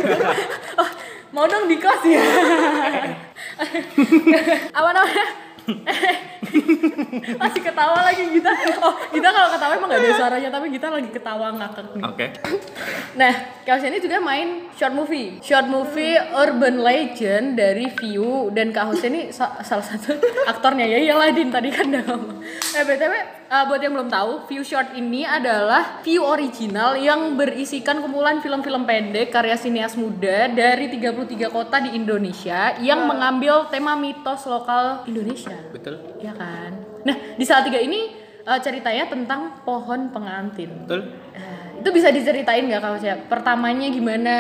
oh, 0.75 0.89
mau 1.29 1.45
dong 1.45 1.65
di 1.65 1.77
kos 1.77 2.01
ya 2.03 2.19
apa 4.73 4.89
namanya 4.89 5.25
masih 7.41 7.61
ketawa 7.61 7.97
lagi 8.01 8.23
kita 8.31 8.49
oh 8.81 8.93
kita 9.09 9.27
kalau 9.29 9.49
ketawa 9.51 9.71
emang 9.75 9.89
gak 9.89 10.01
ada 10.01 10.11
suaranya 10.15 10.49
tapi 10.49 10.67
kita 10.69 10.87
lagi 10.89 11.09
ketawa 11.09 11.47
ngakak 11.53 11.85
nih 11.89 12.03
Oke. 12.05 12.25
Nah, 13.11 13.33
Kak 13.61 13.77
Hussein 13.77 13.91
ini 13.91 13.99
juga 13.99 14.17
main 14.19 14.71
short 14.73 14.93
movie. 14.93 15.37
Short 15.41 15.67
movie 15.67 16.15
Urban 16.15 16.79
Legend 16.79 17.53
dari 17.53 17.91
View 17.91 18.49
dan 18.49 18.71
Kak 18.71 18.85
Hussein 18.87 19.11
ini 19.11 19.23
sa- 19.29 19.59
salah 19.61 19.83
satu 19.83 20.15
aktornya 20.45 20.85
ya. 20.85 20.97
Iyalah 20.99 21.29
Din 21.31 21.49
tadi 21.49 21.69
kan 21.69 21.85
udah 21.85 22.03
ngomong. 22.07 22.37
Eh 22.71 22.83
BTW 22.83 23.13
uh, 23.49 23.63
buat 23.65 23.81
yang 23.81 23.93
belum 23.97 24.09
tahu, 24.09 24.45
View 24.47 24.63
Short 24.63 24.93
ini 24.95 25.25
adalah 25.25 25.99
View 26.05 26.21
original 26.21 26.95
yang 26.95 27.35
berisikan 27.35 27.99
kumpulan 27.99 28.39
film-film 28.39 28.85
pendek 28.85 29.33
karya 29.33 29.57
sinias 29.57 29.97
muda 29.97 30.47
dari 30.47 30.87
33 30.87 31.49
kota 31.49 31.81
di 31.83 31.97
Indonesia 31.97 32.77
yang 32.79 33.09
mengambil 33.09 33.67
tema 33.73 33.97
mitos 33.97 34.45
lokal 34.45 35.03
Indonesia. 35.09 35.57
Betul. 35.73 35.99
Ya 36.21 36.31
kan? 36.37 36.77
Nah, 37.03 37.15
di 37.35 37.43
saat 37.43 37.65
tiga 37.65 37.81
ini 37.81 38.13
uh, 38.45 38.59
ceritanya 38.61 39.09
tentang 39.09 39.65
pohon 39.65 40.13
pengantin. 40.13 40.85
Betul. 40.85 41.09
Eh, 41.33 41.81
itu 41.81 41.89
bisa 41.89 42.13
diceritain 42.13 42.69
nggak 42.69 42.81
kalau 42.81 42.97
saya 43.01 43.17
pertamanya 43.17 43.89
gimana 43.89 44.35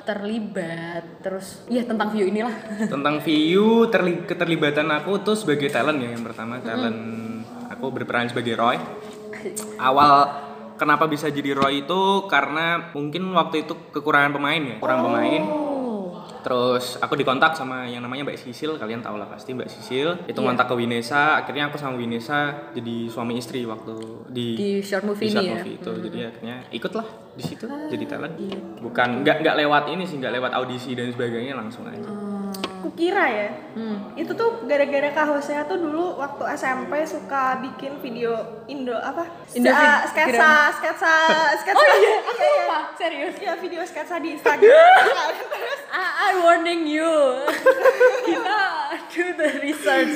terlibat 0.00 1.22
terus 1.22 1.62
ya 1.68 1.84
tentang 1.84 2.10
view 2.10 2.26
inilah 2.26 2.56
Tentang 2.94 3.20
view 3.20 3.86
terli- 3.92 4.24
keterlibatan 4.24 4.88
aku 4.90 5.22
tuh 5.22 5.36
sebagai 5.36 5.68
talent 5.68 6.00
ya 6.02 6.10
yang 6.16 6.24
pertama 6.24 6.58
talent 6.58 7.29
aku 7.80 7.88
berperan 7.88 8.28
sebagai 8.28 8.60
Roy. 8.60 8.76
Awal 9.80 10.12
kenapa 10.76 11.08
bisa 11.08 11.32
jadi 11.32 11.56
Roy 11.56 11.88
itu 11.88 12.28
karena 12.28 12.92
mungkin 12.92 13.32
waktu 13.32 13.64
itu 13.64 13.72
kekurangan 13.88 14.36
pemain 14.36 14.60
ya, 14.60 14.76
kurang 14.76 15.00
pemain. 15.00 15.42
oh 15.48 15.70
Terus 16.40 16.96
aku 16.96 17.14
dikontak 17.20 17.52
sama 17.52 17.84
yang 17.84 18.00
namanya 18.00 18.24
Mbak 18.24 18.38
Sisil, 18.40 18.80
kalian 18.80 19.04
tahu 19.04 19.20
lah 19.20 19.28
pasti 19.28 19.52
Mbak 19.52 19.68
Sisil. 19.68 20.08
Itu 20.24 20.40
ngontak 20.40 20.72
ke 20.72 20.74
Winesa, 20.76 21.36
akhirnya 21.36 21.68
aku 21.68 21.76
sama 21.76 22.00
Winesa 22.00 22.72
jadi 22.72 23.08
suami 23.12 23.36
istri 23.36 23.64
waktu 23.68 24.24
di 24.32 24.56
di 24.56 24.70
short 24.80 25.04
movie 25.04 25.28
di 25.28 25.32
ini 25.32 25.36
short 25.36 25.44
ya 25.44 25.54
movie 25.60 25.76
itu. 25.76 25.92
Jadi 26.08 26.18
akhirnya 26.24 26.56
ikutlah 26.72 27.06
di 27.36 27.42
situ 27.44 27.66
jadi 27.68 28.04
talent. 28.08 28.34
Bukan 28.80 29.08
nggak 29.24 29.36
nggak 29.44 29.56
lewat 29.60 29.84
ini 29.92 30.04
sih, 30.08 30.16
nggak 30.16 30.34
lewat 30.40 30.52
audisi 30.56 30.96
dan 30.96 31.12
sebagainya 31.12 31.54
langsung 31.56 31.84
aja. 31.84 32.08
Kukira 32.80 33.24
ya. 33.26 33.48
Hmm. 33.72 34.12
Itu 34.14 34.32
tuh 34.32 34.64
gara-gara 34.64 35.08
Kak 35.10 35.26
Hosea 35.28 35.62
tuh 35.64 35.76
dulu 35.76 36.16
waktu 36.16 36.42
SMP 36.54 37.04
suka 37.04 37.60
bikin 37.60 37.98
video 37.98 38.64
Indo 38.66 38.94
apa? 38.94 39.28
Indo 39.52 39.68
vid- 39.68 40.04
sketsa, 40.08 40.50
sketsa, 40.74 41.14
sketsa. 41.60 41.78
oh 41.78 41.96
iya 41.96 42.12
aku 42.18 42.32
lupa 42.34 42.78
serius 42.94 43.34
Iya 43.36 43.52
video 43.56 43.82
sketsa 43.82 44.16
di 44.16 44.34
Instagram. 44.34 44.70
Terus 45.52 45.80
I, 45.88 46.02
I 46.02 46.40
warning 46.40 46.84
you 46.84 47.10
kita 48.26 48.60
do 49.08 49.24
the 49.36 49.48
research 49.60 50.14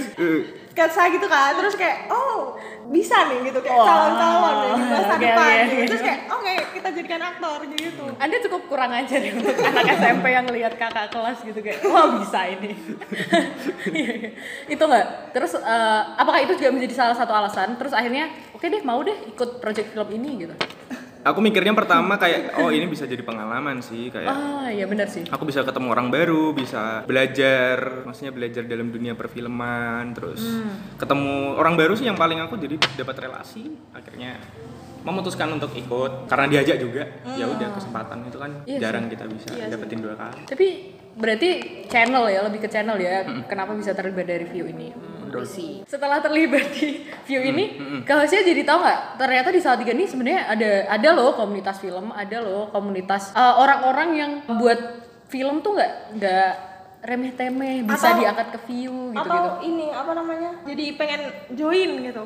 sketsa 0.74 1.06
gitu 1.14 1.26
kan. 1.30 1.54
Terus 1.54 1.78
kayak 1.78 2.10
oh 2.10 2.58
bisa 2.90 3.30
nih 3.30 3.48
gitu 3.48 3.62
kayak 3.62 3.78
calon-calon 3.80 4.54
nih 4.60 4.70
di 4.76 4.84
masa 4.92 5.14
depan 5.16 5.46
oke, 5.48 5.72
gitu. 5.72 5.88
terus 5.88 6.02
kayak 6.04 6.20
oke 6.28 6.52
kita 6.76 6.88
jadikan 6.92 7.22
aktor 7.22 7.58
gitu. 7.70 8.04
Anda 8.18 8.36
cukup 8.44 8.62
kurang 8.68 8.90
ajar 8.92 9.20
ya 9.22 9.32
untuk 9.38 9.56
anak 9.56 9.86
SMP 9.96 10.26
yang 10.34 10.46
lihat 10.50 10.74
kakak 10.76 11.08
kelas 11.08 11.38
gitu 11.46 11.60
kayak 11.62 11.78
wah 11.86 12.18
bisa 12.18 12.40
ini. 12.50 12.74
Iya, 13.84 14.12
iya. 14.16 14.30
itu 14.66 14.80
nggak? 14.80 15.36
Terus 15.36 15.54
eh, 15.60 16.02
apakah 16.18 16.40
itu 16.40 16.56
juga 16.56 16.72
menjadi 16.72 16.94
salah 16.98 17.14
satu 17.14 17.30
alasan? 17.30 17.76
Terus 17.78 17.92
akhirnya 17.94 18.32
oke 18.56 18.64
deh 18.64 18.82
mau 18.82 18.98
deh 19.04 19.14
ikut 19.30 19.60
project 19.62 19.92
film 19.94 20.08
ini 20.10 20.48
gitu 20.48 20.54
Aku 21.24 21.40
mikirnya 21.40 21.72
pertama 21.72 22.20
kayak 22.20 22.60
oh 22.60 22.68
ini 22.68 22.84
bisa 22.84 23.08
jadi 23.08 23.24
pengalaman 23.24 23.80
sih 23.80 24.12
kayak 24.12 24.28
ah 24.28 24.68
ya 24.68 24.84
benar 24.84 25.08
sih 25.08 25.24
aku 25.24 25.48
bisa 25.48 25.64
ketemu 25.64 25.88
orang 25.90 26.12
baru, 26.12 26.52
bisa 26.52 27.00
belajar, 27.08 28.04
maksudnya 28.04 28.32
belajar 28.36 28.62
dalam 28.68 28.92
dunia 28.92 29.16
perfilman, 29.16 30.12
terus 30.12 30.44
ketemu 31.00 31.56
orang 31.56 31.74
baru 31.80 31.96
sih 31.96 32.04
yang 32.04 32.20
paling 32.20 32.44
aku 32.44 32.60
jadi 32.60 32.76
dapat 33.00 33.24
relasi, 33.24 33.72
akhirnya 33.96 34.36
memutuskan 35.04 35.52
untuk 35.52 35.72
ikut 35.76 36.28
karena 36.28 36.46
diajak 36.48 36.80
juga. 36.80 37.04
Ya 37.36 37.44
udah 37.44 37.68
kesempatan 37.76 38.24
itu 38.24 38.38
kan 38.40 38.50
Iya 38.64 38.78
jarang 38.88 39.08
kita 39.12 39.24
bisa 39.28 39.52
dapetin 39.68 40.00
dua 40.00 40.16
kali. 40.16 40.48
Tapi 40.48 40.66
berarti 41.14 41.48
channel 41.92 42.24
ya, 42.32 42.40
lebih 42.42 42.64
ke 42.64 42.68
channel 42.72 42.96
ya. 42.96 43.22
Kenapa 43.44 43.76
bisa 43.76 43.92
terlibat 43.92 44.24
dari 44.26 44.48
view 44.48 44.64
ini? 44.64 44.96
Hmm, 44.96 45.13
Setelah 45.88 46.22
terlibat 46.22 46.70
di 46.70 47.02
view 47.26 47.40
ini, 47.42 47.64
kalau 48.06 48.22
saya 48.28 48.46
jadi 48.46 48.62
tahu 48.62 48.78
nggak? 48.78 49.00
Ternyata 49.18 49.48
di 49.50 49.60
Salatiga 49.60 49.90
ini 49.90 50.06
sebenarnya 50.06 50.46
ada 50.46 50.70
ada 50.94 51.08
loh 51.10 51.34
komunitas 51.34 51.82
film, 51.82 52.14
ada 52.14 52.38
loh 52.38 52.70
komunitas 52.70 53.34
uh, 53.34 53.58
orang-orang 53.58 54.08
yang 54.14 54.30
buat 54.54 54.78
film 55.26 55.58
tuh 55.58 55.74
nggak 55.74 55.92
nggak 56.14 56.50
remeh 57.04 57.36
temeh, 57.36 57.84
bisa 57.84 58.16
Atau- 58.16 58.20
diangkat 58.24 58.46
ke 58.48 58.58
view 58.64 59.12
gitu 59.12 59.20
gitu. 59.20 59.28
atau 59.28 59.60
ini 59.60 59.92
apa 59.92 60.16
namanya 60.16 60.50
jadi 60.64 60.84
pengen 60.96 61.20
join 61.52 61.90
gitu. 62.00 62.22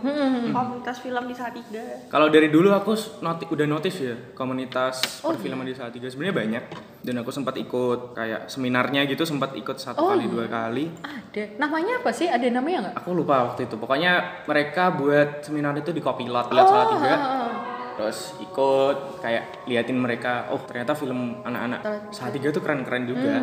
Komunitas 0.55 1.03
film 1.03 1.25
di 1.27 1.35
Salatiga 1.35 1.83
Kalau 2.07 2.31
dari 2.31 2.47
dulu 2.47 2.71
aku 2.71 2.95
noti 3.19 3.51
udah 3.51 3.67
notice 3.67 3.99
ya 3.99 4.15
komunitas 4.39 5.19
perfilman 5.19 5.67
di 5.67 5.75
Salatiga 5.75 6.07
sebenarnya 6.07 6.37
banyak 6.37 6.65
dan 7.09 7.25
aku 7.25 7.33
sempat 7.33 7.57
ikut 7.57 8.13
kayak 8.13 8.53
seminarnya 8.53 9.09
gitu 9.09 9.25
sempat 9.25 9.57
ikut 9.57 9.81
satu 9.81 10.05
Oh, 10.05 10.13
kali 10.13 10.29
dua 10.29 10.45
kali. 10.45 10.93
Ada. 11.01 11.57
Namanya 11.57 12.05
apa 12.05 12.13
sih? 12.13 12.29
Ada 12.29 12.53
namanya 12.53 12.93
nggak? 12.93 12.95
Aku 13.01 13.17
lupa 13.17 13.49
waktu 13.49 13.65
itu. 13.65 13.81
Pokoknya 13.81 14.45
mereka 14.45 14.93
buat 14.93 15.41
seminar 15.41 15.73
itu 15.75 15.89
di 15.91 16.05
Kopilot 16.05 16.53
Pilat 16.53 16.69
Salatiga. 16.69 17.15
ah, 17.17 17.51
Terus 17.97 18.37
ikut 18.39 19.19
kayak 19.19 19.65
liatin 19.65 19.99
mereka, 19.99 20.53
oh 20.53 20.61
ternyata 20.63 20.93
film 20.93 21.41
anak-anak 21.43 21.81
Salatiga 22.13 22.53
tuh 22.53 22.61
keren-keren 22.61 23.09
juga. 23.09 23.41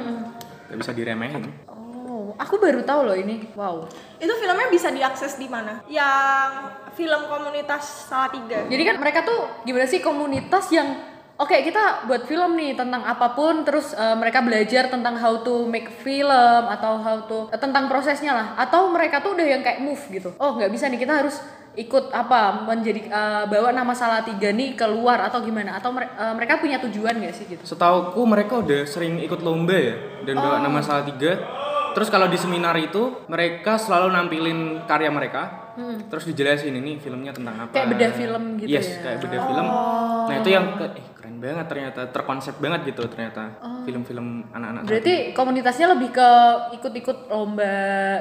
Gak 0.70 0.78
bisa 0.78 0.94
diremehin. 0.94 1.44
Oh, 1.68 2.32
aku 2.38 2.56
baru 2.56 2.86
tahu 2.86 3.02
loh 3.04 3.18
ini. 3.18 3.50
Wow. 3.52 3.90
itu 4.16 4.32
filmnya 4.32 4.70
bisa 4.70 4.90
diakses 4.90 5.36
di 5.36 5.46
mana 5.46 5.84
yang 5.86 6.72
film 6.96 7.28
komunitas 7.28 8.08
Salatiga 8.08 8.64
Jadi 8.66 8.84
kan 8.88 8.96
mereka 8.96 9.28
tuh 9.28 9.68
gimana 9.68 9.84
sih 9.84 10.00
komunitas 10.00 10.72
yang 10.72 11.15
Oke 11.36 11.68
kita 11.68 12.08
buat 12.08 12.24
film 12.24 12.56
nih 12.56 12.80
tentang 12.80 13.04
apa 13.04 13.36
pun 13.36 13.68
terus 13.68 13.92
eh, 13.92 14.16
mereka 14.16 14.40
belajar 14.40 14.88
tentang 14.88 15.20
how 15.20 15.44
to 15.44 15.68
make 15.68 15.92
film 16.00 16.64
atau 16.72 16.96
how 16.96 17.28
to 17.28 17.52
eh, 17.52 17.60
tentang 17.60 17.92
prosesnya 17.92 18.32
lah 18.32 18.48
atau 18.56 18.88
mereka 18.88 19.20
tuh 19.20 19.36
udah 19.36 19.44
yang 19.44 19.60
kayak 19.60 19.84
move 19.84 20.00
gitu 20.08 20.32
oh 20.40 20.56
nggak 20.56 20.72
bisa 20.72 20.88
nih 20.88 20.96
kita 20.96 21.12
harus 21.12 21.36
ikut 21.76 22.08
apa 22.16 22.64
menjadi 22.64 23.12
eh, 23.12 23.44
bawa 23.52 23.76
nama 23.76 23.92
Salatiga 23.92 24.56
nih 24.56 24.80
keluar 24.80 25.28
atau 25.28 25.44
gimana 25.44 25.76
atau 25.76 25.92
mere- 25.92 26.16
eh, 26.16 26.34
mereka 26.40 26.56
punya 26.56 26.80
tujuan 26.80 27.20
gak 27.20 27.36
sih 27.36 27.46
gitu 27.52 27.68
Setauku 27.68 28.24
mereka 28.24 28.64
udah 28.64 28.88
sering 28.88 29.20
ikut 29.20 29.44
lomba 29.44 29.76
ya 29.76 29.96
dan 30.24 30.40
bawa 30.40 30.64
nama 30.64 30.80
Salatiga. 30.80 31.36
Terus 31.96 32.12
kalau 32.12 32.28
di 32.28 32.36
seminar 32.36 32.76
itu 32.76 33.24
mereka 33.32 33.80
selalu 33.80 34.12
nampilin 34.12 34.84
karya 34.84 35.08
mereka. 35.08 35.72
Terus 36.12 36.28
dijelasin 36.28 36.76
ini 36.76 37.00
filmnya 37.00 37.32
tentang 37.32 37.56
apa. 37.56 37.72
Kayak 37.72 37.88
bedah 37.96 38.12
film 38.12 38.44
gitu 38.60 38.68
yes, 38.68 38.88
ya? 38.88 39.00
kayak 39.00 39.20
bedah 39.24 39.42
film. 39.48 39.68
Nah, 40.28 40.36
itu 40.40 40.50
yang 40.52 40.66
ke- 40.76 40.92
eh, 40.92 41.15
keren 41.26 41.42
banget 41.42 41.66
ternyata, 41.66 42.02
terkonsep 42.14 42.62
banget 42.62 42.94
gitu 42.94 43.02
ternyata. 43.10 43.58
Film-film 43.82 44.46
anak-anak. 44.54 44.86
berarti 44.86 45.34
komunitasnya 45.34 45.98
lebih 45.98 46.14
ke 46.14 46.30
ikut-ikut 46.78 47.18
lomba 47.34 47.74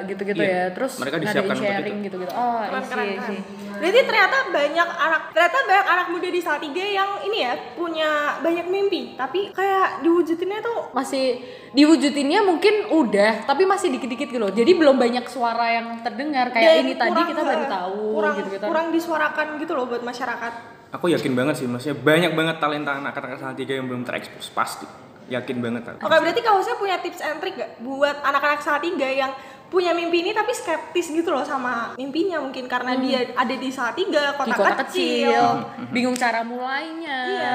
gitu-gitu 0.09 0.41
Iya. 0.41 0.49
ya? 0.49 0.65
Terus 0.73 0.97
Mereka 0.97 1.17
disiapkan 1.21 1.53
untuk 1.53 1.69
sharing 1.69 1.97
itu. 2.01 2.05
gitu-gitu. 2.09 2.33
Oh 2.33 2.65
keren 2.65 2.81
isi 2.81 2.89
keren 2.89 3.09
isi 3.13 3.21
keren. 3.21 3.43
Berarti 3.75 4.01
ternyata 4.09 4.37
banyak 4.49 4.89
anak 4.89 5.23
ternyata 5.37 5.57
banyak 5.69 5.87
anak 5.93 6.07
muda 6.17 6.29
di 6.33 6.41
Salatiga 6.41 6.81
yang 6.81 7.11
ini 7.29 7.39
ya 7.45 7.53
punya 7.77 8.11
banyak 8.41 8.67
mimpi. 8.73 9.03
Tapi 9.21 9.41
kayak 9.53 10.01
diwujudinnya 10.01 10.59
tuh 10.65 10.79
masih 10.97 11.45
diwujudinnya 11.77 12.41
mungkin 12.41 12.89
udah 12.89 13.45
tapi 13.45 13.69
masih 13.69 13.93
dikit-dikit 13.93 14.33
gitu 14.33 14.41
loh. 14.41 14.49
Jadi 14.49 14.73
belum 14.73 14.97
banyak 14.97 15.29
suara 15.29 15.77
yang 15.77 16.01
terdengar. 16.01 16.49
Kayak 16.57 16.73
dan 16.73 16.81
ini 16.89 16.95
tadi 16.97 17.13
kurang, 17.13 17.29
kita 17.29 17.43
baru 17.45 17.61
eh, 17.61 17.69
tahu 17.69 18.01
kurang, 18.17 18.35
gitu 18.41 18.49
gitu 18.57 18.65
kurang 18.65 18.87
disuarakan 18.97 19.47
gitu 19.61 19.73
loh 19.77 19.85
buat 19.93 20.01
masyarakat 20.01 20.74
Aku 20.95 21.11
yakin 21.11 21.35
banget 21.35 21.59
sih, 21.59 21.67
maksudnya 21.67 21.99
banyak 21.99 22.33
banget 22.39 22.57
talenta 22.63 22.95
anak-anak 22.95 23.43
Salatiga 23.43 23.75
yang 23.75 23.91
belum 23.91 24.07
terekspos 24.07 24.55
pasti. 24.55 24.87
Yakin 25.27 25.57
banget 25.59 25.83
aku. 25.91 26.07
Oke, 26.07 26.17
berarti 26.23 26.41
kalau 26.45 26.61
saya 26.63 26.77
punya 26.79 26.97
tips 27.03 27.19
and 27.19 27.43
trick 27.43 27.59
gak 27.59 27.83
buat 27.83 28.23
anak-anak 28.23 28.61
Salatiga 28.63 29.09
yang 29.09 29.33
punya 29.73 29.91
mimpi 29.91 30.23
ini 30.23 30.31
tapi 30.31 30.55
skeptis 30.55 31.11
gitu 31.11 31.35
loh 31.35 31.43
sama 31.43 31.99
mimpinya 31.99 32.39
mungkin 32.39 32.71
karena 32.71 32.95
dia 32.95 33.35
ada 33.35 33.55
di 33.59 33.75
Salatiga, 33.75 34.31
di 34.31 34.39
kota, 34.39 34.55
kota 34.55 34.75
kecil, 34.87 35.35
kecil. 35.35 35.91
bingung 35.91 36.15
cara 36.15 36.47
mulainya 36.47 37.19
Iya. 37.27 37.55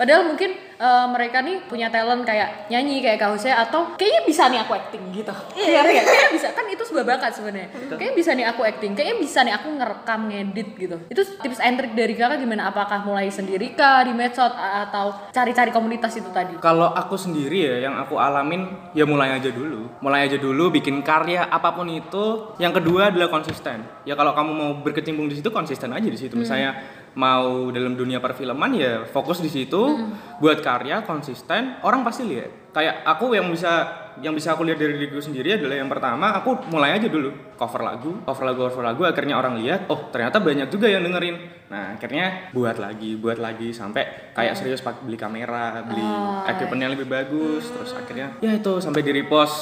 padahal 0.00 0.32
mungkin 0.32 0.56
eh, 0.78 1.06
mereka 1.10 1.42
nih 1.42 1.66
punya 1.66 1.90
talent 1.90 2.22
kayak 2.22 2.70
nyanyi 2.70 3.02
kayak 3.02 3.18
Kak 3.18 3.30
Husea 3.34 3.54
atau 3.66 3.98
kayaknya 3.98 4.22
bisa 4.24 4.42
nih 4.48 4.60
aku 4.62 4.72
acting 4.78 5.04
gitu. 5.12 5.34
Iya, 5.58 5.82
iya. 5.84 6.02
Kayaknya 6.06 6.30
bisa 6.32 6.48
kan 6.54 6.64
itu 6.70 6.82
sebuah 6.86 7.04
bakat 7.04 7.32
sebenarnya. 7.34 7.68
Kayaknya 7.90 8.14
bisa 8.14 8.30
nih 8.34 8.46
aku 8.46 8.60
acting, 8.64 8.92
kayaknya 8.94 9.16
bisa 9.18 9.38
nih 9.42 9.54
aku 9.58 9.68
ngerekam 9.74 10.20
ngedit 10.30 10.68
gitu. 10.78 10.96
Itu 11.10 11.22
tips 11.42 11.60
and 11.60 11.76
trick 11.76 11.92
dari 11.98 12.14
Kakak 12.14 12.38
gimana? 12.40 12.70
Apakah 12.70 13.02
mulai 13.02 13.28
sendiri 13.28 13.74
kah 13.74 14.06
di 14.06 14.14
medsos 14.14 14.54
atau 14.56 15.28
cari-cari 15.34 15.70
komunitas 15.74 16.14
itu 16.16 16.30
tadi? 16.30 16.56
Kalau 16.62 16.94
aku 16.94 17.18
sendiri 17.18 17.58
ya, 17.68 17.90
yang 17.90 17.94
aku 17.98 18.16
alamin 18.16 18.92
ya 18.94 19.04
mulai 19.04 19.34
aja 19.34 19.50
dulu. 19.50 19.90
Mulai 20.00 20.30
aja 20.30 20.38
dulu 20.38 20.70
bikin 20.70 21.02
karya 21.02 21.46
apa 21.50 21.74
pun 21.74 21.90
itu. 21.90 22.54
Yang 22.62 22.82
kedua 22.82 23.10
adalah 23.10 23.28
konsisten. 23.28 23.82
Ya 24.06 24.14
kalau 24.14 24.32
kamu 24.32 24.50
mau 24.54 24.70
berkecimpung 24.80 25.26
di 25.26 25.36
situ 25.38 25.50
konsisten 25.50 25.90
aja 25.90 26.08
di 26.08 26.18
situ. 26.18 26.34
Misalnya 26.38 26.78
mau 27.18 27.66
dalam 27.74 27.98
dunia 27.98 28.22
perfilman 28.22 28.70
ya 28.78 29.02
fokus 29.02 29.42
di 29.42 29.50
situ, 29.50 30.06
buat 30.38 30.62
karya 30.62 31.02
konsisten, 31.02 31.82
orang 31.82 32.06
pasti 32.06 32.22
lihat. 32.22 32.70
Kayak 32.70 33.02
aku 33.02 33.34
yang 33.34 33.50
bisa 33.50 34.06
yang 34.22 34.34
bisa 34.34 34.54
aku 34.54 34.62
lihat 34.62 34.78
dari 34.78 34.94
diriku 34.98 35.18
sendiri 35.18 35.58
adalah 35.58 35.78
yang 35.78 35.90
pertama 35.90 36.34
aku 36.34 36.70
mulai 36.70 36.94
aja 36.94 37.10
dulu 37.10 37.34
cover 37.58 37.82
lagu, 37.82 38.22
cover 38.22 38.44
lagu, 38.46 38.60
cover 38.70 38.84
lagu 38.86 39.02
akhirnya 39.02 39.34
orang 39.34 39.58
lihat, 39.58 39.90
oh 39.90 40.10
ternyata 40.14 40.38
banyak 40.38 40.70
juga 40.70 40.86
yang 40.86 41.02
dengerin. 41.02 41.42
Nah 41.74 41.98
akhirnya 41.98 42.54
buat 42.54 42.78
lagi, 42.78 43.18
buat 43.18 43.42
lagi 43.42 43.74
sampai 43.74 44.34
kayak 44.38 44.54
serius 44.54 44.78
pakai 44.78 45.02
beli 45.02 45.18
kamera, 45.18 45.82
beli 45.82 46.06
equipment 46.46 46.80
yang 46.86 46.92
lebih 46.94 47.10
bagus, 47.10 47.66
terus 47.66 47.98
akhirnya 47.98 48.38
ya 48.38 48.54
itu 48.54 48.78
sampai 48.78 49.02
di 49.02 49.10
repost 49.10 49.58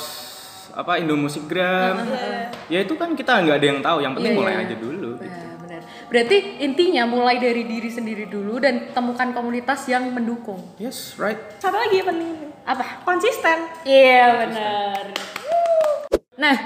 apa 0.76 1.00
Indomusikgram. 1.00 2.04
Ya 2.68 2.84
itu 2.84 2.92
kan 3.00 3.16
kita 3.16 3.40
nggak 3.48 3.56
ada 3.56 3.66
yang 3.66 3.80
tahu, 3.80 3.98
yang 4.04 4.12
penting 4.12 4.36
Iya, 4.36 4.40
mulai 4.44 4.54
iya. 4.60 4.64
aja 4.68 4.76
dulu. 4.76 5.05
Berarti 6.06 6.62
intinya 6.62 7.02
mulai 7.06 7.42
dari 7.42 7.66
diri 7.66 7.90
sendiri 7.90 8.30
dulu 8.30 8.62
dan 8.62 8.94
temukan 8.94 9.34
komunitas 9.34 9.90
yang 9.90 10.06
mendukung. 10.14 10.62
Yes, 10.78 11.18
right. 11.18 11.38
Satu 11.58 11.74
lagi 11.74 11.98
yang 11.98 12.08
penting 12.14 12.30
Apa? 12.62 13.02
konsisten. 13.02 13.66
Iya 13.82 14.46
benar. 14.46 15.02
Nah, 16.38 16.56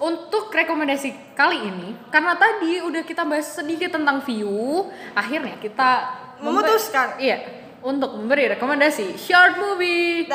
untuk 0.00 0.52
rekomendasi 0.52 1.36
kali 1.36 1.64
ini, 1.64 1.96
karena 2.12 2.36
tadi 2.36 2.84
udah 2.84 3.02
kita 3.06 3.24
bahas 3.24 3.48
sedikit 3.56 3.96
tentang 3.96 4.20
view, 4.20 4.88
akhirnya 5.16 5.56
kita 5.60 5.90
Memutuskan. 6.44 7.16
Iya, 7.16 7.38
untuk 7.80 8.16
memberi 8.20 8.52
rekomendasi 8.52 9.16
short 9.16 9.56
movie. 9.56 10.26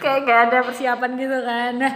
Kayak 0.00 0.20
gak 0.24 0.40
ada 0.50 0.58
persiapan 0.64 1.10
gitu 1.20 1.38
kan. 1.44 1.72
Nah, 1.80 1.92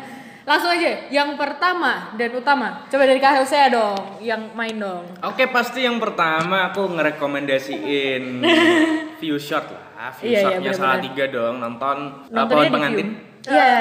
langsung 0.48 0.72
aja. 0.72 1.12
Yang 1.12 1.36
pertama 1.36 2.16
dan 2.16 2.32
utama, 2.32 2.88
coba 2.88 3.04
dari 3.04 3.20
Kak 3.20 3.44
Hosea 3.44 3.68
dong, 3.68 4.16
yang 4.24 4.56
main 4.56 4.80
dong. 4.80 5.04
Oke, 5.20 5.44
pasti 5.52 5.84
yang 5.84 6.00
pertama 6.00 6.72
aku 6.72 6.88
ngerekomendasiin 6.96 8.40
view 9.20 9.36
short 9.36 9.68
lah. 9.68 9.84
View 10.16 10.32
Iya, 10.32 10.40
iya, 10.40 10.42
shortnya 10.56 10.72
salah 10.72 10.98
tiga 11.04 11.28
dong, 11.28 11.60
nonton 11.60 12.24
Nontonnya 12.32 12.48
pohon 12.48 12.72
pengantin. 12.72 13.08
Iya, 13.48 13.72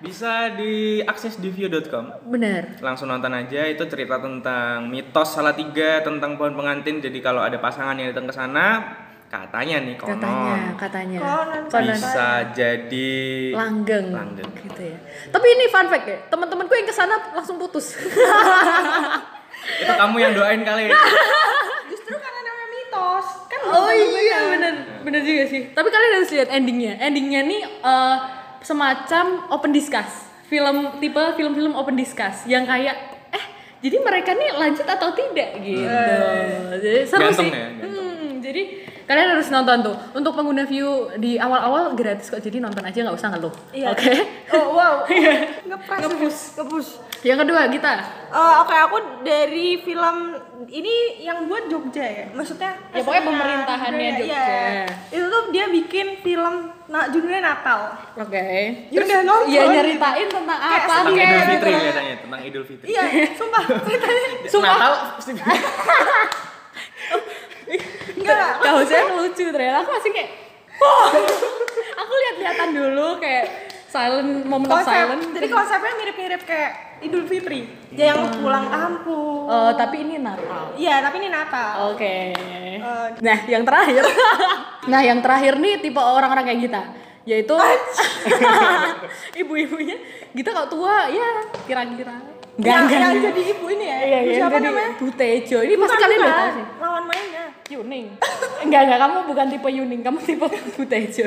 Bisa 0.00 0.50
diakses 0.58 1.38
di 1.38 1.48
view.com. 1.52 2.24
bener. 2.30 2.78
Langsung 2.82 3.06
nonton 3.10 3.30
aja 3.30 3.62
itu 3.68 3.84
cerita 3.86 4.18
tentang 4.18 4.90
mitos 4.90 5.28
salah 5.34 5.54
tiga 5.54 6.02
tentang 6.02 6.34
pohon 6.34 6.56
pengantin. 6.56 6.98
Jadi 6.98 7.18
kalau 7.22 7.42
ada 7.42 7.58
pasangan 7.60 7.94
yang 7.94 8.10
datang 8.10 8.26
ke 8.26 8.34
sana, 8.34 8.66
katanya 9.26 9.76
nih 9.82 9.96
konon 9.96 10.14
Katanya, 10.16 10.70
katanya. 10.78 11.18
Konon, 11.18 11.62
Konon. 11.66 11.90
bisa 11.90 12.28
jadi 12.52 13.12
langgeng, 13.50 14.06
Langgeng. 14.08 14.50
gitu 14.62 14.82
ya. 14.84 14.98
Tapi 15.28 15.46
ini 15.48 15.64
fun 15.66 15.86
fact 15.86 16.06
ya, 16.06 16.18
teman-temanku 16.28 16.70
yang 16.70 16.84
ke 16.84 16.94
sana 16.94 17.14
langsung 17.32 17.56
putus. 17.56 17.98
itu 19.82 19.90
kamu 19.90 20.16
yang 20.18 20.32
doain 20.32 20.60
kali. 20.60 20.86
Justru 21.90 22.14
karena 22.14 22.40
namanya 22.42 22.68
mitos. 22.70 23.26
Kan 23.48 23.60
oh 23.66 23.90
iya 23.90 24.38
bener, 24.50 24.74
bener 25.02 25.20
juga 25.20 25.42
sih. 25.46 25.62
Tapi 25.68 25.88
kalian 25.88 26.12
harus 26.14 26.30
lihat 26.30 26.48
endingnya. 26.50 26.92
Endingnya 26.98 27.40
nih 27.42 27.60
eh, 27.64 28.16
semacam 28.60 29.24
open 29.50 29.72
discuss, 29.72 30.10
film 30.46 30.94
tipe 30.96 31.22
film-film 31.34 31.74
open 31.74 31.94
discuss 31.94 32.46
yang 32.46 32.64
kayak 32.64 32.96
eh 33.28 33.44
jadi 33.80 33.98
mereka 33.98 34.32
nih 34.32 34.54
lanjut 34.54 34.86
atau 34.86 35.10
tidak 35.10 35.58
gitu. 35.58 35.90
Jadi 36.78 36.98
seru 37.02 37.20
Gantung 37.20 37.48
sih. 37.48 37.56
ya. 37.56 37.66
Hmm, 37.82 38.28
jadi 38.38 38.62
kalian 39.04 39.28
harus 39.32 39.46
nonton 39.48 39.76
tuh. 39.82 39.94
Untuk 40.12 40.32
pengguna 40.32 40.64
view 40.64 41.08
di 41.16 41.36
awal-awal 41.36 41.92
gratis 41.92 42.26
kok. 42.26 42.38
Jadi 42.38 42.58
nonton 42.58 42.80
aja 42.80 43.00
nggak 43.00 43.12
usah 43.12 43.28
ngeluh. 43.30 43.52
Iya. 43.70 43.86
Oke. 43.90 44.10
Oh 44.52 44.72
wow. 44.72 44.92
Ngepres. 45.68 45.98
Ngepush. 46.02 46.40
Ngepush. 46.56 46.90
Yang 47.24 47.38
kedua 47.42 47.60
kita 47.68 47.90
Eh, 48.28 48.54
Oke, 48.60 48.74
aku 48.74 48.96
dari 49.22 49.78
film 49.78 50.34
ini 50.66 51.18
yang 51.18 51.44
buat 51.44 51.66
Jogja 51.66 52.02
ya. 52.02 52.24
Maksudnya 52.30 52.74
Ya, 52.90 52.98
pokoknya 52.98 53.22
pemerintahannya 53.24 54.08
budaya, 54.10 54.18
Jogja. 54.18 54.34
iya. 54.34 54.84
Itu 55.08 55.24
tuh 55.26 55.42
dia 55.48 55.64
bikin 55.68 56.06
film 56.20 56.54
nah 56.84 57.08
judulnya 57.08 57.40
Natal. 57.40 57.96
Oke. 58.14 58.42
Ya 58.90 58.98
udah 59.00 59.18
nonton. 59.22 59.46
Iya 59.48 59.62
nyeritain 59.70 60.26
tentang 60.26 60.58
Kayak 60.58 60.76
apa 60.76 60.90
Tentang 60.90 61.04
kayak 61.10 61.24
Idul 61.24 61.38
gitu. 61.38 61.48
Fitri 61.48 61.70
kelihatannya, 61.72 62.14
tentang 62.18 62.40
Idul 62.42 62.64
Fitri. 62.66 62.86
Iya, 62.90 63.02
sumpah. 63.32 63.62
ceritanya. 63.86 64.26
Sumpah. 64.44 64.74
Natal 64.74 64.92
Enggak. 68.14 68.48
Kau 68.60 68.80
saya 68.82 69.04
lucu 69.12 69.44
ternyata 69.46 69.78
aku 69.80 69.90
masih 69.92 70.10
kayak 70.10 70.30
Wah, 70.74 71.06
aku 71.96 72.12
lihat-lihatan 72.12 72.68
dulu 72.72 73.08
kayak 73.16 73.46
silent 73.86 74.42
moment 74.42 74.66
of 74.66 74.82
Konsep, 74.82 74.90
silent. 75.06 75.22
jadi 75.30 75.46
konsepnya 75.46 75.92
mirip-mirip 75.94 76.42
kayak 76.42 76.72
Idul 76.98 77.24
Fitri. 77.24 77.70
Dia 77.94 78.10
yang 78.10 78.26
pulang 78.34 78.66
kampung. 78.66 79.46
Eh, 79.46 79.72
tapi 79.76 80.02
ini 80.02 80.18
Natal. 80.18 80.74
Iya, 80.74 80.98
tapi 80.98 81.22
ini 81.22 81.28
Natal. 81.30 81.94
Oke. 81.94 82.34
Eh, 82.34 82.76
Nah, 83.22 83.38
yang 83.46 83.62
terakhir. 83.62 84.02
nah, 84.90 85.00
yang 85.00 85.22
terakhir 85.22 85.56
nih 85.56 85.78
tipe 85.78 85.96
orang-orang 85.96 86.42
kayak 86.44 86.60
kita, 86.66 86.82
yaitu 87.22 87.54
ibu-ibunya. 89.40 89.96
Kita 90.34 90.50
kalau 90.50 90.68
tua 90.68 91.06
ya 91.08 91.28
kira-kira. 91.62 92.33
Enggak, 92.54 92.70
yang, 92.70 92.84
enggak. 92.86 93.00
yang 93.02 93.24
jadi 93.34 93.42
ibu 93.50 93.66
ini 93.66 93.84
ya. 93.84 93.98
Iya, 93.98 94.18
iya, 94.22 94.34
siapa 94.38 94.58
namanya? 94.62 94.92
Butejo. 94.94 95.58
Ini 95.58 95.74
pasti 95.74 95.96
kalian 95.98 96.20
udah 96.22 96.34
tahu 96.34 96.50
sih. 96.54 96.66
Lawan 96.78 97.04
mainnya. 97.10 97.44
Yuning. 97.64 98.06
enggak, 98.64 98.80
enggak, 98.86 98.98
kamu 99.02 99.16
bukan 99.26 99.46
tipe 99.50 99.68
Yuning, 99.72 100.00
kamu 100.06 100.18
tipe 100.22 100.46
Butejo. 100.78 101.26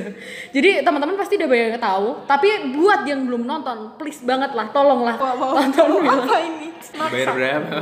Jadi 0.55 0.69
teman-teman 0.85 1.15
pasti 1.19 1.33
udah 1.35 1.49
banyak 1.49 1.81
tahu, 1.81 2.07
tapi 2.29 2.49
buat 2.77 3.01
yang 3.03 3.27
belum 3.27 3.43
nonton, 3.43 3.97
please 3.99 4.21
banget 4.23 4.55
lah, 4.55 4.69
tolonglah 4.71 5.17
Wow, 5.17 5.35
wow, 5.35 5.51
tonton 5.59 5.87
wow, 5.89 5.99
film. 5.99 6.19
apa 6.23 6.35
ini? 6.45 6.67
bayar 6.93 7.29
berapa? 7.33 7.77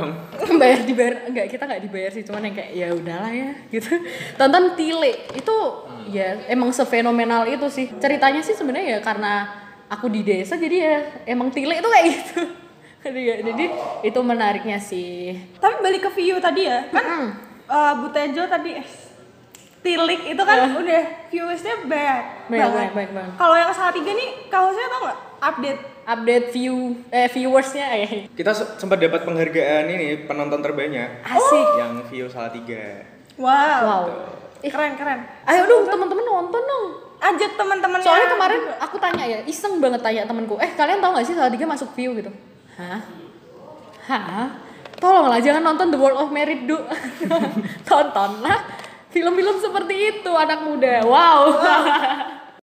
Bayar 0.56 0.80
dibayar 0.88 1.14
enggak 1.28 1.46
kita 1.52 1.62
nggak 1.68 1.82
dibayar 1.84 2.10
sih 2.12 2.24
cuman 2.24 2.48
yang 2.48 2.54
kayak 2.56 2.70
ya 2.72 2.88
udahlah 2.96 3.32
ya 3.32 3.50
gitu 3.68 3.92
tonton 4.40 4.64
Tile 4.74 5.12
itu 5.36 5.56
ya 6.10 6.28
emang 6.48 6.72
sefenomenal 6.72 7.44
itu 7.44 7.66
sih 7.68 7.92
ceritanya 8.00 8.40
sih 8.40 8.56
sebenarnya 8.56 8.96
ya 8.96 9.00
karena 9.04 9.46
aku 9.92 10.08
di 10.08 10.24
desa 10.24 10.56
jadi 10.56 10.76
ya 10.76 10.96
emang 11.28 11.52
Tile 11.52 11.76
itu 11.76 11.88
kayak 11.88 12.06
gitu 12.08 12.40
jadi 12.98 13.20
ya 13.22 13.36
jadi 13.42 13.64
itu 14.02 14.20
menariknya 14.20 14.78
sih 14.78 15.36
Tapi 15.54 15.74
balik 15.78 16.02
ke 16.02 16.10
view 16.12 16.36
tadi 16.38 16.64
ya, 16.64 16.86
kan 16.88 17.04
Mm. 17.06 17.28
eh, 17.66 17.92
Butejo 17.98 18.44
tadi 18.46 18.70
eh, 18.74 18.86
Tilik 19.78 20.18
itu 20.26 20.42
kan 20.42 20.58
udah 20.74 21.02
viewersnya 21.28 21.78
banyak 21.80 22.22
Banyak, 22.48 22.68
banget. 22.68 22.90
banyak, 22.90 23.12
banget. 23.12 23.32
Kalau 23.36 23.54
yang 23.54 23.70
salah 23.70 23.92
tiga 23.92 24.10
nih, 24.10 24.28
kau 24.46 24.66
saya 24.68 24.86
tau 24.88 25.00
nggak 25.00 25.18
update? 25.40 25.80
update 26.04 26.46
view 26.50 26.74
eh 27.08 27.26
viewersnya 27.26 27.86
eh 27.96 28.10
Kita 28.28 28.50
se- 28.50 28.74
sempat 28.76 28.94
dapat 28.96 29.22
penghargaan 29.22 29.86
ini 29.88 30.22
penonton 30.22 30.58
terbanyak 30.60 31.22
asik 31.24 31.68
yang 31.76 31.98
view 32.04 32.26
salah 32.26 32.46
tiga. 32.48 33.02
Wow, 33.36 33.50
wow 33.80 34.02
Ih, 34.58 34.70
keren 34.70 34.94
keren. 34.94 35.22
ayo 35.44 35.62
dong 35.64 35.84
teman-teman 35.84 36.24
nonton 36.24 36.62
dong 36.62 36.86
Ajak 37.16 37.54
teman-teman. 37.54 37.98
soalnya 37.98 38.28
kemarin 38.28 38.60
aku 38.76 38.96
tanya 38.96 39.24
ya 39.24 39.38
iseng 39.44 39.76
banget 39.76 39.98
tanya 40.00 40.22
temanku 40.24 40.56
eh 40.56 40.70
kalian 40.72 40.98
tahu 40.98 41.10
nggak 41.12 41.24
sih 41.24 41.32
salah 41.32 41.48
tiga 41.48 41.64
masuk 41.64 41.90
view 41.92 42.10
gitu 42.12 42.30
hah? 42.76 43.00
Hah? 44.06 44.48
Tolonglah 44.96 45.40
jangan 45.44 45.60
nonton 45.60 45.92
The 45.92 45.98
World 46.00 46.20
of 46.24 46.30
Merit 46.32 46.64
do 46.64 46.80
tontonlah 47.88 48.64
film-film 49.12 49.60
seperti 49.60 50.20
itu 50.20 50.30
anak 50.32 50.64
muda. 50.64 51.04
Wow 51.04 51.40